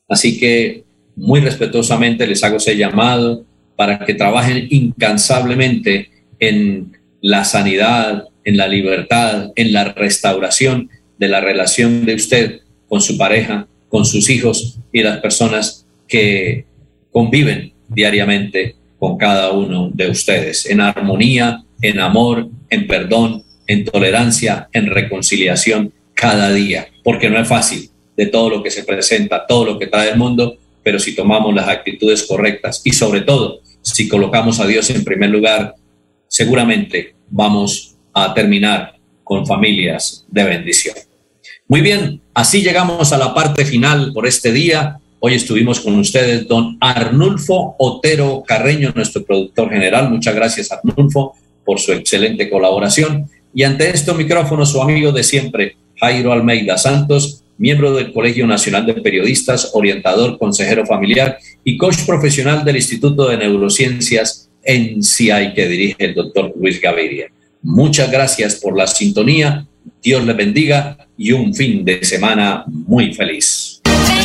Así 0.08 0.38
que 0.38 0.84
muy 1.16 1.40
respetuosamente 1.40 2.26
les 2.26 2.42
hago 2.42 2.56
ese 2.56 2.76
llamado 2.76 3.44
para 3.76 3.98
que 4.04 4.14
trabajen 4.14 4.66
incansablemente 4.70 6.10
en 6.40 6.96
la 7.20 7.44
sanidad, 7.44 8.24
en 8.44 8.56
la 8.56 8.66
libertad, 8.66 9.52
en 9.56 9.72
la 9.72 9.84
restauración 9.84 10.90
de 11.18 11.28
la 11.28 11.40
relación 11.40 12.06
de 12.06 12.14
usted 12.14 12.60
con 12.88 13.00
su 13.00 13.18
pareja, 13.18 13.68
con 13.88 14.04
sus 14.04 14.30
hijos 14.30 14.78
y 14.92 15.02
las 15.02 15.18
personas 15.18 15.86
que 16.06 16.64
conviven 17.12 17.72
diariamente 17.88 18.76
con 18.98 19.16
cada 19.16 19.52
uno 19.52 19.90
de 19.92 20.10
ustedes, 20.10 20.66
en 20.66 20.80
armonía, 20.80 21.62
en 21.80 22.00
amor, 22.00 22.48
en 22.70 22.86
perdón, 22.86 23.44
en 23.66 23.84
tolerancia, 23.84 24.68
en 24.72 24.90
reconciliación 24.90 25.92
cada 26.14 26.50
día, 26.52 26.88
porque 27.04 27.30
no 27.30 27.38
es 27.38 27.46
fácil 27.46 27.90
de 28.16 28.26
todo 28.26 28.50
lo 28.50 28.62
que 28.62 28.70
se 28.70 28.82
presenta, 28.82 29.46
todo 29.46 29.64
lo 29.64 29.78
que 29.78 29.86
trae 29.86 30.10
el 30.10 30.18
mundo, 30.18 30.58
pero 30.82 30.98
si 30.98 31.14
tomamos 31.14 31.54
las 31.54 31.68
actitudes 31.68 32.24
correctas 32.24 32.80
y 32.84 32.92
sobre 32.92 33.20
todo 33.20 33.60
si 33.82 34.08
colocamos 34.08 34.58
a 34.58 34.66
Dios 34.66 34.90
en 34.90 35.04
primer 35.04 35.30
lugar, 35.30 35.74
seguramente 36.26 37.14
vamos 37.30 37.96
a 38.12 38.34
terminar 38.34 38.96
con 39.22 39.46
familias 39.46 40.24
de 40.28 40.44
bendición. 40.44 40.96
Muy 41.68 41.82
bien, 41.82 42.20
así 42.34 42.62
llegamos 42.62 43.12
a 43.12 43.18
la 43.18 43.34
parte 43.34 43.64
final 43.64 44.12
por 44.14 44.26
este 44.26 44.52
día. 44.52 44.98
Hoy 45.20 45.34
estuvimos 45.34 45.80
con 45.80 45.98
ustedes 45.98 46.46
don 46.46 46.76
Arnulfo 46.80 47.74
Otero 47.78 48.44
Carreño, 48.46 48.92
nuestro 48.94 49.24
productor 49.24 49.68
general. 49.68 50.10
Muchas 50.10 50.32
gracias, 50.32 50.70
Arnulfo, 50.70 51.34
por 51.64 51.80
su 51.80 51.92
excelente 51.92 52.48
colaboración. 52.48 53.28
Y 53.52 53.64
ante 53.64 53.90
este 53.90 54.14
micrófono, 54.14 54.64
su 54.64 54.80
amigo 54.80 55.10
de 55.10 55.24
siempre, 55.24 55.76
Jairo 55.98 56.32
Almeida 56.32 56.78
Santos, 56.78 57.42
miembro 57.56 57.92
del 57.94 58.12
Colegio 58.12 58.46
Nacional 58.46 58.86
de 58.86 58.94
Periodistas, 58.94 59.70
orientador, 59.74 60.38
consejero 60.38 60.86
familiar 60.86 61.38
y 61.64 61.76
coach 61.76 62.06
profesional 62.06 62.64
del 62.64 62.76
Instituto 62.76 63.28
de 63.28 63.38
Neurociencias 63.38 64.48
en 64.62 65.00
que 65.52 65.68
dirige 65.68 65.96
el 65.98 66.14
doctor 66.14 66.52
Luis 66.60 66.80
Gaviria. 66.80 67.26
Muchas 67.62 68.08
gracias 68.12 68.54
por 68.54 68.76
la 68.78 68.86
sintonía, 68.86 69.66
Dios 70.00 70.24
les 70.24 70.36
bendiga 70.36 70.96
y 71.16 71.32
un 71.32 71.52
fin 71.52 71.84
de 71.84 72.04
semana 72.04 72.64
muy 72.66 73.12
feliz. 73.14 73.67